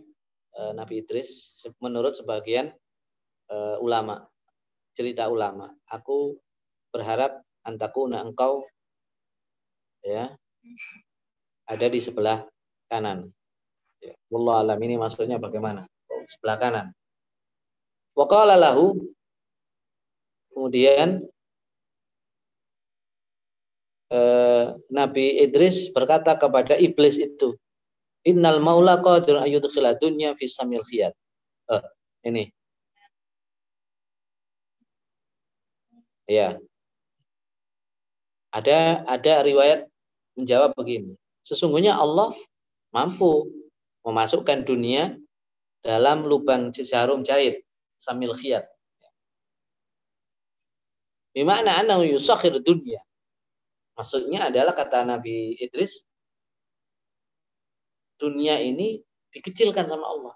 Eh, 0.54 0.70
Nabi 0.70 1.02
Idris 1.02 1.58
menurut 1.82 2.14
sebagian 2.14 2.70
uh, 3.50 3.74
ulama 3.82 4.22
cerita 4.94 5.26
ulama 5.26 5.66
aku 5.90 6.38
berharap 6.94 7.42
antakuna 7.66 8.22
engkau 8.22 8.62
ya 10.06 10.30
ada 11.66 11.86
di 11.90 11.98
sebelah 11.98 12.46
kanan 12.86 13.34
ya. 13.98 14.14
Allah 14.30 14.54
alam 14.62 14.78
ini 14.78 14.94
maksudnya 14.94 15.42
bagaimana 15.42 15.90
sebelah 16.30 16.54
kanan 16.54 16.86
Waqala 18.14 18.54
lahu 18.54 19.14
Kemudian 20.54 21.26
eh, 24.14 24.64
Nabi 24.94 25.42
Idris 25.42 25.90
berkata 25.90 26.38
kepada 26.38 26.78
iblis 26.78 27.18
itu, 27.18 27.58
Innal 28.24 28.62
maula 28.62 29.02
qadirun 29.02 29.42
ayyudkhila 29.42 29.98
dunya 29.98 30.32
fi 30.38 30.46
samil 30.46 30.86
khiyat. 30.86 31.12
Eh, 31.74 31.84
ini. 32.30 32.44
Ya. 36.30 36.56
Ada 38.54 39.02
ada 39.10 39.42
riwayat 39.42 39.90
menjawab 40.38 40.78
begini. 40.78 41.18
Sesungguhnya 41.42 41.98
Allah 41.98 42.30
mampu 42.94 43.50
memasukkan 44.06 44.62
dunia 44.62 45.18
dalam 45.82 46.24
lubang 46.24 46.70
jarum 46.70 47.26
jahit 47.26 47.63
samil 48.04 48.36
khiyat. 48.36 48.68
Bimana 51.32 51.80
annahu 51.80 52.04
yusakhir 52.04 52.60
dunia. 52.60 53.00
Maksudnya 53.96 54.52
adalah 54.52 54.76
kata 54.76 55.08
Nabi 55.08 55.56
Idris, 55.56 56.04
dunia 58.20 58.60
ini 58.60 59.00
dikecilkan 59.32 59.88
sama 59.88 60.04
Allah. 60.04 60.34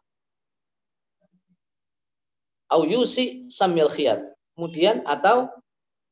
Au 2.72 2.82
yusi 2.88 3.46
samil 3.52 3.92
khiyat. 3.92 4.24
Kemudian 4.56 5.06
atau 5.06 5.52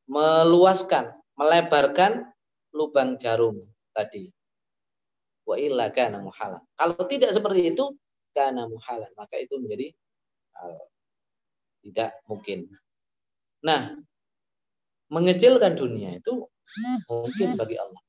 meluaskan, 0.06 1.10
melebarkan 1.34 2.30
lubang 2.70 3.18
jarum 3.18 3.66
tadi. 3.90 4.30
Wa 5.42 5.58
illa 5.58 5.90
kana 5.90 6.22
muhalan. 6.22 6.62
Kalau 6.78 7.02
tidak 7.10 7.34
seperti 7.34 7.74
itu, 7.74 7.90
kana 8.34 8.70
muhalan. 8.70 9.10
Maka 9.18 9.38
itu 9.42 9.58
menjadi 9.58 9.90
tidak 11.86 12.18
mungkin. 12.26 12.66
Nah, 13.62 13.94
mengecilkan 15.06 15.78
dunia 15.78 16.18
itu 16.18 16.50
mungkin 17.06 17.48
bagi 17.54 17.76
Allah. 17.78 18.02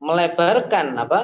Melebarkan 0.00 0.86
apa? 1.00 1.20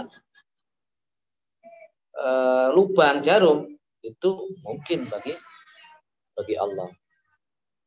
E, 2.17 2.29
lubang 2.73 3.21
jarum 3.21 3.69
itu 4.01 4.31
mungkin 4.65 5.09
bagi 5.13 5.37
bagi 6.33 6.57
Allah. 6.57 6.89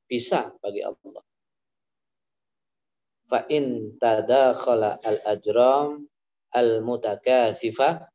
Bisa 0.05 0.53
bagi 0.61 0.85
Allah. 0.85 1.25
Fa 3.29 3.45
in 3.49 3.93
tadakhala 4.01 4.97
al-ajram 5.05 6.09
al-mutakatsifah 6.53 8.09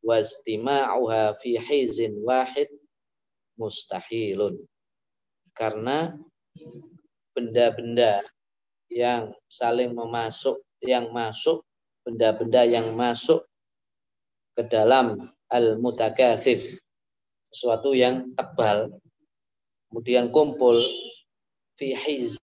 wastima'uha 0.00 1.36
fi 1.40 1.60
hizin 1.60 2.16
wahid 2.24 2.72
mustahilun. 3.60 4.56
Karena 5.54 6.10
benda-benda 7.34 8.22
yang 8.90 9.34
saling 9.50 9.94
memasuk 9.94 10.62
yang 10.82 11.10
masuk 11.10 11.62
benda-benda 12.06 12.62
yang 12.68 12.94
masuk 12.94 13.42
ke 14.54 14.62
dalam 14.70 15.32
al-mutakatsif 15.50 16.78
sesuatu 17.50 17.96
yang 17.96 18.30
tebal 18.38 18.92
kemudian 19.90 20.30
kumpul 20.30 20.78
fi 21.74 21.96
hiz 21.96 22.38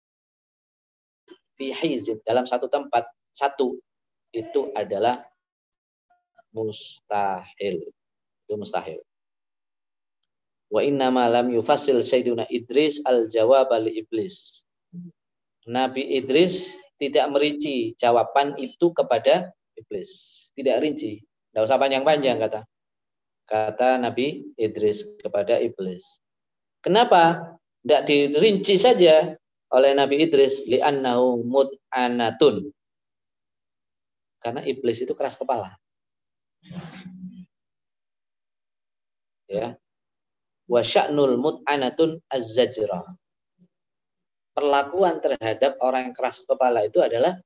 fi 1.58 1.74
hizin 1.74 2.16
dalam 2.24 2.46
satu 2.48 2.70
tempat 2.70 3.08
satu 3.34 3.76
itu 4.32 4.70
adalah 4.76 5.24
mustahil. 6.52 7.82
Itu 8.44 8.54
mustahil 8.56 9.07
wa 10.68 10.80
inna 10.84 11.08
ma 11.08 11.28
lam 11.32 11.48
yufassil 11.52 12.04
sayyiduna 12.04 12.44
Idris 12.52 13.00
al 13.08 13.28
jawab 13.32 13.72
li 13.80 14.04
iblis 14.04 14.64
Nabi 15.68 16.16
Idris 16.16 16.80
tidak 16.98 17.30
merinci 17.30 17.94
jawaban 17.94 18.58
itu 18.58 18.90
kepada 18.90 19.54
iblis. 19.78 20.10
Tidak 20.56 20.76
rinci. 20.82 21.22
Tidak 21.22 21.62
usah 21.62 21.78
panjang-panjang 21.78 22.42
kata. 22.42 22.66
Kata 23.46 24.00
Nabi 24.00 24.42
Idris 24.58 25.06
kepada 25.20 25.60
iblis. 25.62 26.02
Kenapa? 26.82 27.54
Tidak 27.84 28.02
dirinci 28.04 28.74
saja 28.74 29.30
oleh 29.70 29.92
Nabi 29.94 30.26
Idris. 30.26 30.66
Li'annahu 30.66 31.46
mut'anatun. 31.46 32.74
Karena 34.42 34.64
iblis 34.66 34.98
itu 35.04 35.14
keras 35.14 35.38
kepala. 35.38 35.78
Ya. 39.48 39.78
Wa 40.68 40.84
sya'nul 40.84 41.40
mut'anatun 41.40 42.20
az-zajrah 42.28 43.08
perlakuan 44.58 45.22
terhadap 45.22 45.78
orang 45.78 46.10
yang 46.10 46.16
keras 46.18 46.42
kepala 46.42 46.82
itu 46.82 46.98
adalah 46.98 47.38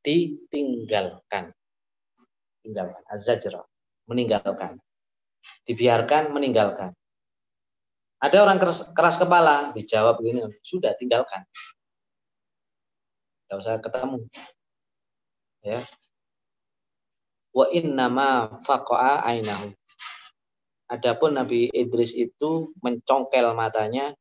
ditinggalkan. 0.00 1.52
Tinggalkan. 2.64 3.02
Azajra. 3.12 3.60
Meninggalkan. 4.08 4.80
Dibiarkan, 5.68 6.32
meninggalkan. 6.32 6.96
Ada 8.24 8.40
orang 8.40 8.56
keras, 8.56 8.88
keras 8.96 9.20
kepala, 9.20 9.76
dijawab 9.76 10.16
begini, 10.16 10.48
sudah 10.64 10.96
tinggalkan. 10.96 11.44
Tidak 13.44 13.60
usah 13.60 13.76
ketemu. 13.84 14.24
Ya. 15.60 15.84
Wa 17.52 17.68
innama 17.68 18.60
faqa'a 18.64 19.28
ainahu. 19.28 19.76
Adapun 20.94 21.34
Nabi 21.34 21.74
Idris 21.74 22.14
itu 22.14 22.70
mencongkel 22.78 23.50
matanya 23.50 24.14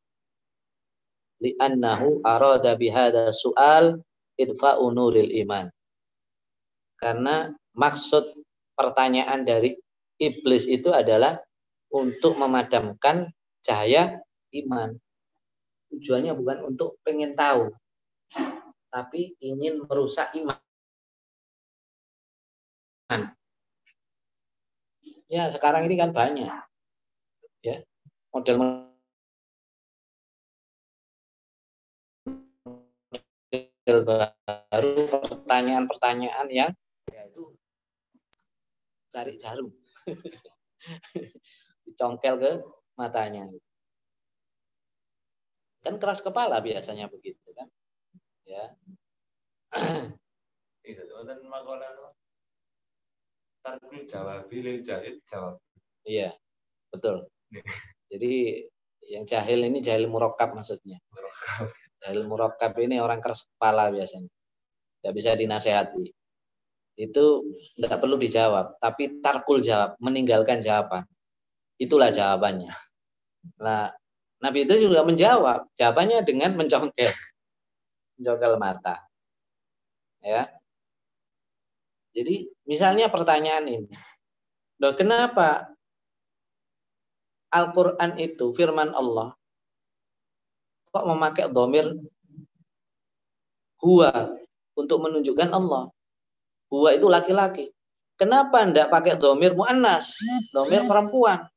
li'annahu 1.37 2.25
arada 2.25 2.73
bihada 2.73 3.29
su'al 3.29 4.01
idfa'u 4.41 4.89
nuril 4.89 5.29
iman. 5.45 5.69
Karena 6.97 7.53
maksud 7.77 8.25
pertanyaan 8.73 9.45
dari 9.45 9.77
iblis 10.17 10.65
itu 10.65 10.89
adalah 10.89 11.37
untuk 11.93 12.41
memadamkan 12.41 13.29
cahaya 13.61 14.17
iman. 14.57 14.97
Tujuannya 15.93 16.33
bukan 16.33 16.73
untuk 16.73 16.97
pengen 17.05 17.37
tahu, 17.37 17.69
tapi 18.89 19.37
ingin 19.45 19.85
merusak 19.85 20.33
iman. 20.41 20.57
Ya, 25.33 25.49
sekarang 25.49 25.89
ini 25.89 25.97
kan 25.97 26.13
banyak. 26.13 26.45
Ya, 27.65 27.81
model 28.29 28.77
baru 34.05 34.93
pertanyaan-pertanyaan 35.09 36.47
yang 36.53 36.71
ya 37.09 37.25
itu 37.25 37.57
cari 39.09 39.33
jarum. 39.41 39.73
Dicongkel 41.89 42.37
ke 42.37 42.51
matanya. 42.93 43.49
Kan 45.81 45.97
keras 45.97 46.21
kepala 46.21 46.61
biasanya 46.61 47.09
begitu 47.09 47.41
kan 47.57 47.73
ya. 48.45 48.69
Itu 50.85 51.01
dan 53.63 54.03
jawab 54.05 54.47
jahil 54.83 55.15
jawab 55.31 55.55
iya 56.03 56.35
betul 56.91 57.25
jadi 58.11 58.63
yang 59.03 59.23
jahil 59.27 59.59
ini 59.67 59.83
jahil 59.83 60.07
murokap 60.07 60.55
maksudnya 60.55 60.99
Jahil 62.03 62.27
murakkab 62.27 62.75
ini 62.83 62.99
orang 62.99 63.23
keras 63.23 63.47
kepala 63.47 63.87
biasanya. 63.87 64.27
Tidak 64.99 65.13
bisa 65.15 65.39
dinasehati. 65.39 66.11
Itu 66.99 67.47
tidak 67.79 68.03
perlu 68.03 68.19
dijawab. 68.19 68.75
Tapi 68.83 69.23
tarkul 69.23 69.63
jawab. 69.63 69.95
Meninggalkan 70.03 70.59
jawaban. 70.59 71.07
Itulah 71.79 72.11
jawabannya. 72.11 72.75
Nah, 73.63 73.87
Nabi 74.43 74.67
itu 74.67 74.83
juga 74.91 75.07
menjawab. 75.07 75.71
Jawabannya 75.79 76.27
dengan 76.27 76.59
mencongkel. 76.59 77.07
Mencongkel 78.19 78.53
mata. 78.59 78.99
Ya. 80.19 80.51
Jadi 82.13 82.45
misalnya 82.69 83.09
pertanyaan 83.09 83.65
ini. 83.65 83.89
Loh, 84.81 84.93
kenapa 84.93 85.73
Al-Quran 87.53 88.17
itu 88.17 88.53
firman 88.53 88.93
Allah 88.93 89.33
kok 90.93 91.09
memakai 91.09 91.49
domir 91.49 91.89
huwa 93.81 94.29
untuk 94.77 95.01
menunjukkan 95.01 95.49
Allah. 95.49 95.89
Huwa 96.69 96.89
itu 96.93 97.09
laki-laki. 97.09 97.73
Kenapa 98.13 98.61
ndak 98.61 98.93
pakai 98.93 99.17
domir 99.17 99.57
muannas, 99.57 100.13
domir 100.53 100.85
perempuan? 100.85 101.49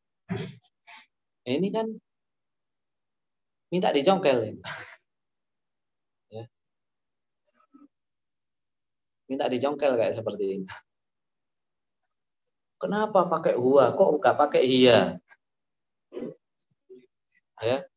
Ini 1.45 1.69
kan 1.69 1.87
minta 3.69 3.93
dicongkel. 3.93 4.57
Ya. 6.33 6.45
Minta 9.27 9.51
dicongkel 9.51 9.99
kayak 9.99 10.15
seperti 10.15 10.45
ini. 10.59 10.67
Kenapa 12.77 13.27
pakai 13.27 13.57
huwa? 13.57 13.91
Kok 13.97 14.21
enggak 14.21 14.37
pakai 14.37 14.63
iya? 14.63 15.19
Ya. 17.57 17.89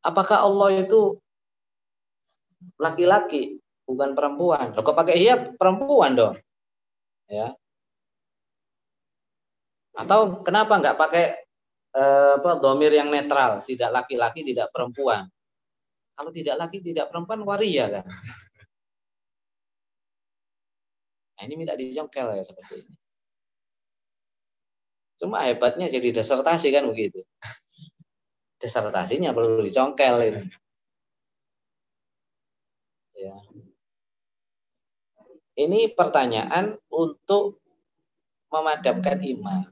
apakah 0.00 0.48
Allah 0.48 0.80
itu 0.80 1.20
laki-laki 2.80 3.60
bukan 3.84 4.16
perempuan? 4.16 4.72
Kok 4.72 4.96
pakai 4.96 5.16
iya 5.20 5.34
perempuan 5.52 6.16
dong? 6.16 6.34
Ya. 7.28 7.52
Atau 9.94 10.40
kenapa 10.40 10.80
nggak 10.80 10.96
pakai 10.98 11.24
eh, 11.94 12.32
apa 12.40 12.58
domir 12.58 12.96
yang 12.96 13.12
netral, 13.12 13.62
tidak 13.68 13.92
laki-laki, 13.92 14.40
tidak 14.42 14.72
perempuan? 14.72 15.28
Kalau 16.14 16.30
tidak 16.30 16.56
laki, 16.58 16.78
tidak 16.80 17.10
perempuan, 17.10 17.42
waria 17.42 18.00
kan? 18.00 18.06
Nah, 21.34 21.42
ini 21.50 21.54
minta 21.58 21.74
dijongkel 21.74 22.38
ya 22.38 22.44
seperti 22.46 22.86
ini. 22.86 22.94
Cuma 25.18 25.42
hebatnya 25.46 25.86
jadi 25.90 26.14
desertasi 26.14 26.68
kan 26.74 26.86
begitu. 26.90 27.22
Desertasinya 28.62 29.34
perlu 29.34 29.62
dicongkel 29.62 30.14
ini. 30.30 30.42
Ya. 33.18 33.34
Ini 35.54 35.94
pertanyaan 35.94 36.78
untuk 36.90 37.62
memadamkan 38.50 39.22
iman. 39.22 39.70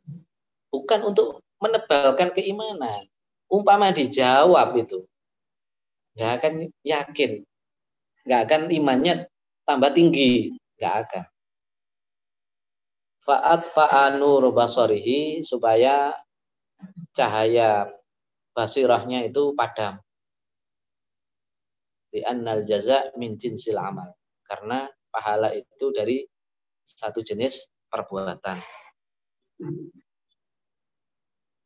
Bukan 0.70 1.00
untuk 1.06 1.42
menebalkan 1.58 2.34
keimanan. 2.34 3.06
Umpama 3.50 3.90
dijawab 3.90 4.78
itu. 4.78 5.04
Nggak 6.16 6.32
akan 6.38 6.54
yakin. 6.86 7.32
Nggak 8.24 8.40
akan 8.46 8.62
imannya 8.70 9.14
tambah 9.66 9.90
tinggi. 9.92 10.54
Nggak 10.78 10.94
akan. 11.06 11.24
Fa'at 13.22 13.70
fa'anur 13.70 14.50
basarihi 14.50 15.46
supaya 15.46 16.10
cahaya 17.14 17.86
basirahnya 18.50 19.22
itu 19.30 19.54
padam. 19.54 20.02
Di 22.10 22.26
annal 22.26 22.66
jaza 22.66 23.14
min 23.14 23.38
jinsil 23.38 23.78
amal. 23.78 24.10
Karena 24.42 24.90
pahala 25.08 25.54
itu 25.54 25.94
dari 25.94 26.26
satu 26.82 27.22
jenis 27.22 27.70
perbuatan. 27.88 28.58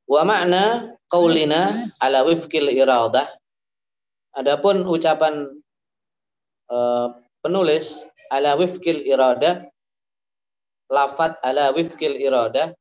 Wa 0.06 0.22
makna 0.22 0.92
qaulina 1.08 1.72
ala 2.04 2.22
wifkil 2.28 2.68
iradah. 2.68 3.26
Adapun 4.36 4.84
ucapan 4.84 5.56
uh, 6.68 7.08
penulis 7.40 8.04
ala 8.28 8.54
wifkil 8.60 9.00
iradah 9.02 9.64
lafat 10.92 11.38
ala 11.42 11.72
wifkil 11.74 12.16
irada. 12.18 12.74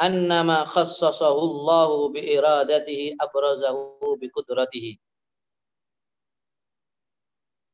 Annama 0.00 0.66
khassasahu 0.66 1.38
Allahu 1.38 2.10
bi 2.16 2.24
iradatihi 2.34 3.20
abrazahu 3.20 4.18
bi 4.18 4.26
kudratihi 4.32 4.98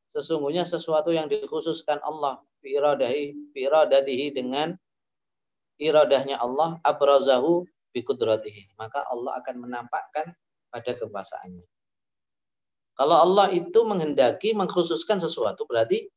sesungguhnya 0.09 0.65
sesuatu 0.65 1.13
yang 1.13 1.29
dikhususkan 1.29 2.01
Allah 2.01 2.41
bi 2.59 2.75
iradahi 2.75 3.53
bi 3.53 3.65
iradatihi 3.69 4.33
dengan 4.33 4.73
iradahnya 5.79 6.41
Allah 6.41 6.81
abrazahu 6.81 7.63
bi 7.93 8.01
kudratihi 8.01 8.75
maka 8.75 9.05
Allah 9.07 9.37
akan 9.39 9.55
menampakkan 9.69 10.33
pada 10.69 10.91
kekuasaannya. 10.97 11.65
Kalau 12.99 13.15
Allah 13.15 13.47
itu 13.55 13.79
menghendaki 13.87 14.51
mengkhususkan 14.51 15.23
sesuatu 15.23 15.63
berarti 15.63 16.09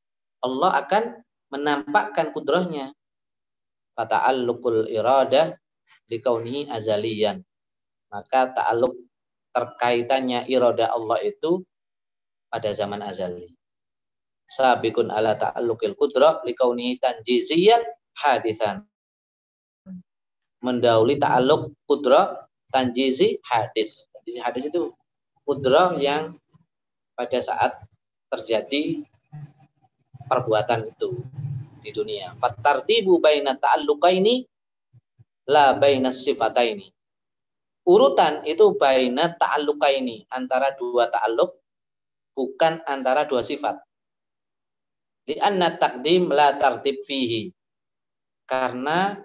Allah 0.42 0.82
akan 0.82 1.22
menampakkan 1.52 2.32
kudrahnya. 2.32 2.96
Fata'alluqul 3.92 4.88
iradah 4.88 5.52
likaunihi 6.08 6.72
azaliyan. 6.72 7.44
Maka 8.08 8.56
ta'alluq 8.56 8.96
terkaitannya 9.52 10.48
iradah 10.48 10.96
Allah 10.96 11.20
itu 11.20 11.60
pada 12.48 12.72
zaman 12.72 13.04
azali. 13.04 13.52
Sabikun 14.48 15.12
ala 15.12 15.36
ta'alluqil 15.36 15.92
kudrah 15.92 16.40
likaunihi 16.44 16.96
tanjiziyan 16.96 17.84
hadisan. 18.16 18.88
Mendahului 20.64 21.20
ta'alluq 21.20 21.76
kudrah 21.84 22.48
tanjizi 22.72 23.40
hadis. 23.44 24.08
Tanjizi 24.16 24.40
hadis 24.40 24.64
itu 24.72 24.92
kudrah 25.44 26.00
yang 26.00 26.40
pada 27.12 27.38
saat 27.44 27.76
terjadi 28.32 29.04
perbuatan 30.32 30.88
itu 30.88 31.20
di 31.84 31.92
dunia. 31.92 32.32
Fatartibu 32.40 33.20
baina 33.20 33.52
ta'alluqaini 33.52 34.48
la 35.52 35.76
baina 35.76 36.08
sifataini. 36.08 36.88
Urutan 37.84 38.48
itu 38.48 38.72
baina 38.80 39.36
ta'alluqaini, 39.36 40.24
antara 40.32 40.72
dua 40.72 41.12
ta'alluq 41.12 41.52
bukan 42.32 42.80
antara 42.88 43.28
dua 43.28 43.44
sifat. 43.44 43.76
Di 45.28 45.36
anna 45.36 45.76
takdim 45.76 46.32
la 46.32 46.56
tartib 46.56 47.04
fihi. 47.04 47.52
Karena 48.48 49.20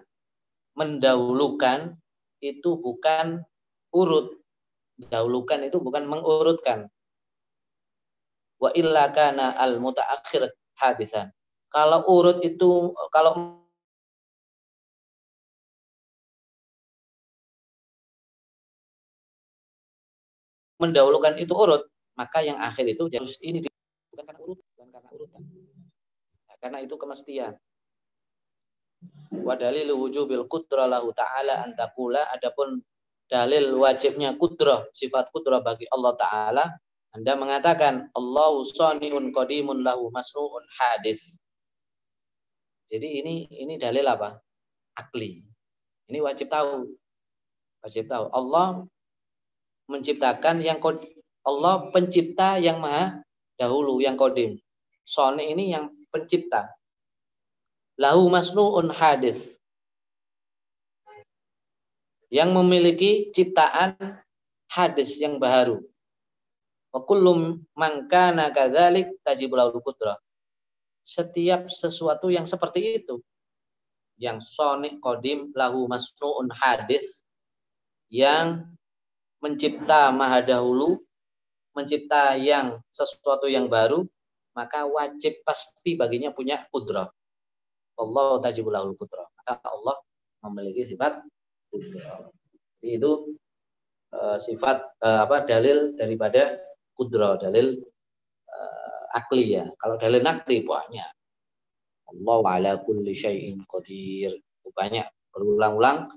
mendahulukan 0.76 1.96
itu 2.44 2.76
bukan 2.84 3.42
urut. 3.96 4.36
Dahulukan 4.98 5.62
itu 5.62 5.78
bukan 5.78 6.10
mengurutkan. 6.10 6.90
Wa 8.58 8.74
illa 8.74 9.14
kana 9.14 9.54
al 9.54 9.78
mutaakhir 9.78 10.50
hadisan. 10.78 11.34
Kalau 11.68 12.06
urut 12.08 12.40
itu 12.46 12.96
kalau 13.12 13.60
mendahulukan 20.78 21.36
itu 21.42 21.52
urut, 21.52 21.90
maka 22.14 22.46
yang 22.46 22.58
akhir 22.62 22.86
itu 22.86 23.10
harus 23.10 23.36
ini 23.42 23.66
bukan 24.14 24.24
karena 24.24 24.42
urut, 24.42 24.60
bukan 24.74 24.88
karena 24.94 25.10
urutan. 25.12 25.42
Nah, 26.48 26.56
karena 26.62 26.78
itu 26.86 26.96
kemestian. 26.96 27.54
Wa 29.34 29.54
dalil 29.54 29.94
wujubil 29.94 30.48
qudrah 30.50 30.90
lahu 30.90 31.14
ta'ala 31.14 31.68
antakula 31.68 32.30
adapun 32.34 32.82
dalil 33.28 33.76
wajibnya 33.76 34.34
kudrah, 34.40 34.88
sifat 34.96 35.30
kudrah 35.36 35.60
bagi 35.60 35.86
Allah 35.92 36.14
taala 36.16 36.66
anda 37.18 37.34
mengatakan 37.34 38.14
Allahu 38.14 38.62
saniun 38.62 39.34
qadimun 39.34 39.82
lahu 39.82 40.14
masru'un 40.14 40.62
hadis. 40.78 41.42
Jadi 42.94 43.26
ini 43.26 43.50
ini 43.50 43.82
dalil 43.82 44.06
apa? 44.06 44.38
Akli. 44.94 45.42
Ini 46.06 46.22
wajib 46.22 46.54
tahu. 46.54 46.94
Wajib 47.82 48.06
tahu. 48.06 48.30
Allah 48.30 48.86
menciptakan 49.90 50.62
yang 50.62 50.78
Allah 51.42 51.90
pencipta 51.90 52.62
yang 52.62 52.78
maha 52.78 53.26
dahulu 53.58 53.98
yang 53.98 54.14
kodim. 54.14 54.62
Soni 55.02 55.50
ini 55.58 55.74
yang 55.74 55.90
pencipta. 56.14 56.70
Lahu 57.98 58.30
masnu'un 58.30 58.94
hadis. 58.94 59.58
Yang 62.30 62.50
memiliki 62.62 63.12
ciptaan 63.34 64.22
hadis 64.70 65.18
yang 65.18 65.42
baru. 65.42 65.82
Wa 66.92 67.04
kullu 67.04 67.62
man 67.76 68.08
kana 68.08 68.50
kadzalik 68.56 69.20
setiap 71.08 71.72
sesuatu 71.72 72.28
yang 72.28 72.44
seperti 72.44 73.00
itu 73.00 73.24
yang 74.18 74.42
sonik 74.42 74.98
kodim 75.00 75.54
lahu 75.54 75.86
masnuun 75.86 76.50
hadis 76.52 77.24
yang 78.10 78.66
mencipta 79.40 80.10
maha 80.10 80.42
dahulu 80.42 81.00
mencipta 81.78 82.34
yang 82.36 82.82
sesuatu 82.90 83.46
yang 83.46 83.70
baru 83.70 84.04
maka 84.58 84.90
wajib 84.90 85.38
pasti 85.46 85.94
baginya 85.94 86.34
punya 86.34 86.66
kudrah 86.74 87.08
Allah 87.96 88.42
tajibul 88.42 88.74
lahu 88.74 88.98
kudrah 88.98 89.30
maka 89.38 89.62
Allah 89.70 89.96
memiliki 90.50 90.90
sifat 90.90 91.22
kudrah 91.70 92.34
itu 92.82 93.38
uh, 94.18 94.42
sifat 94.42 94.82
uh, 95.06 95.30
apa 95.30 95.46
dalil 95.46 95.94
daripada 95.94 96.58
kudrah 96.98 97.38
dalil 97.38 97.78
akli 99.14 99.56
ya. 99.56 99.66
Kalau 99.78 99.96
dalil 100.02 100.22
nakli 100.26 100.66
banyak. 100.66 101.10
Allah 102.08 102.42
ala 102.44 102.72
kulli 102.82 103.14
syai'in 103.14 103.62
qadir. 103.70 104.36
Banyak 104.68 105.34
berulang-ulang 105.34 106.12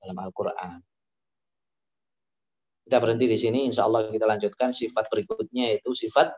dalam 0.00 0.16
Al-Qur'an. 0.16 0.80
Kita 2.86 2.96
berhenti 3.02 3.26
di 3.26 3.34
sini, 3.34 3.66
insya 3.66 3.84
Allah 3.84 4.06
kita 4.08 4.24
lanjutkan 4.24 4.70
sifat 4.70 5.10
berikutnya 5.10 5.74
yaitu 5.74 5.90
sifat 5.92 6.32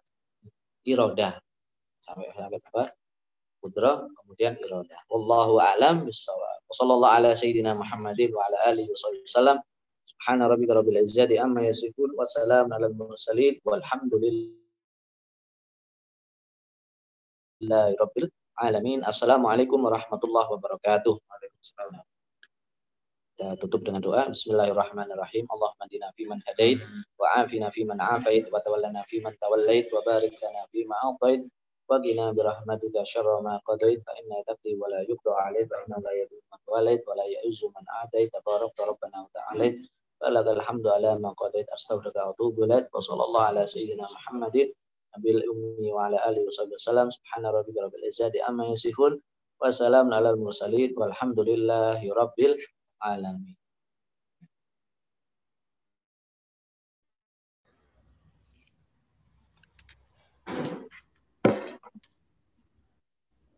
irodah. 0.88 1.36
Sampai 2.00 2.32
sampai 2.32 2.58
apa? 2.72 2.88
Kudrah, 3.60 4.08
kemudian 4.16 4.56
irodah. 4.56 4.96
Wallahu 5.12 5.60
a'lam 5.60 6.08
bishawab. 6.08 6.64
Wassallallahu 6.72 7.14
ala 7.14 7.30
sayyidina 7.36 7.76
Muhammadin 7.76 8.32
wa 8.32 8.42
ala. 8.48 9.60
Subhana 10.08 10.48
rabbika 10.48 10.72
rabbil 10.72 11.04
izzati 11.04 11.36
amma 11.36 11.60
yasifun 11.68 12.16
wa 12.16 12.24
salamun 12.24 12.72
alal 12.72 12.96
mursalin 12.96 13.60
walhamdulillah 13.68 14.56
Rabbil 17.98 18.30
alamin. 18.54 19.02
Assalamualaikum 19.02 19.82
warahmatullahi 19.82 20.46
wabarakatuh. 20.46 21.14
Kita 23.34 23.54
tutup 23.58 23.82
dengan 23.82 23.98
doa. 24.02 24.30
Bismillahirrahmanirrahim. 24.30 25.46
Allahumma 25.46 25.86
dina 25.90 26.10
fi 26.14 26.26
man 26.26 26.38
hadait, 26.46 26.78
wa 27.18 27.38
afina 27.38 27.70
fi 27.74 27.82
man 27.82 27.98
afait, 27.98 28.46
wa 28.50 28.58
tawallana 28.62 29.02
fi 29.06 29.18
man 29.22 29.34
tawallait, 29.38 29.86
wa 29.94 30.02
barik 30.06 30.34
lana 30.38 30.66
fi 30.74 30.82
ma 30.86 30.98
atait, 31.06 31.46
wa 31.86 31.98
qina 32.02 32.34
bi 32.34 32.42
rahmatika 32.42 33.06
syarra 33.06 33.42
ma 33.42 33.62
qadait, 33.62 34.02
fa 34.02 34.10
inna 34.18 34.42
taqdi 34.42 34.74
wa 34.74 34.90
la 34.90 35.06
yuqda 35.06 35.30
alayk, 35.50 35.70
fa 35.70 35.82
inna 35.86 35.98
la 36.02 36.10
yadhillu 36.14 36.46
man 36.50 36.62
walait, 36.66 37.02
wa 37.06 37.14
la 37.14 37.26
ya'izzu 37.30 37.70
man 37.74 37.86
atait, 38.06 38.30
tabarak 38.34 38.74
rabbana 38.74 39.22
wa 39.26 39.30
ta'ala. 39.30 39.66
بلغ 40.22 40.52
الحمد 40.52 40.86
على 40.86 41.18
ما 41.18 41.30
قضيت. 41.30 41.68
أستغفرك 41.68 42.16
وأتوب 42.16 42.62
إليك. 42.62 42.94
وصلى 42.94 43.24
الله 43.24 43.42
على 43.42 43.66
سيدنا 43.66 44.04
محمد 44.04 44.72
نبي 45.18 45.30
الأمي 45.30 45.92
وعلى 45.92 46.18
آله 46.28 46.46
وصحبه 46.46 46.74
وسلم. 46.74 47.10
سبحان 47.10 47.46
ربك 47.46 47.76
رب 47.78 47.94
العزة 47.94 48.32
عما 48.44 48.66
يصفون. 48.66 49.20
وسلام 49.62 50.14
على 50.14 50.30
المرسلين. 50.30 50.94
والحمد 50.98 51.40
لله 51.40 52.00
رب 52.14 52.38
العالمين. 52.38 53.56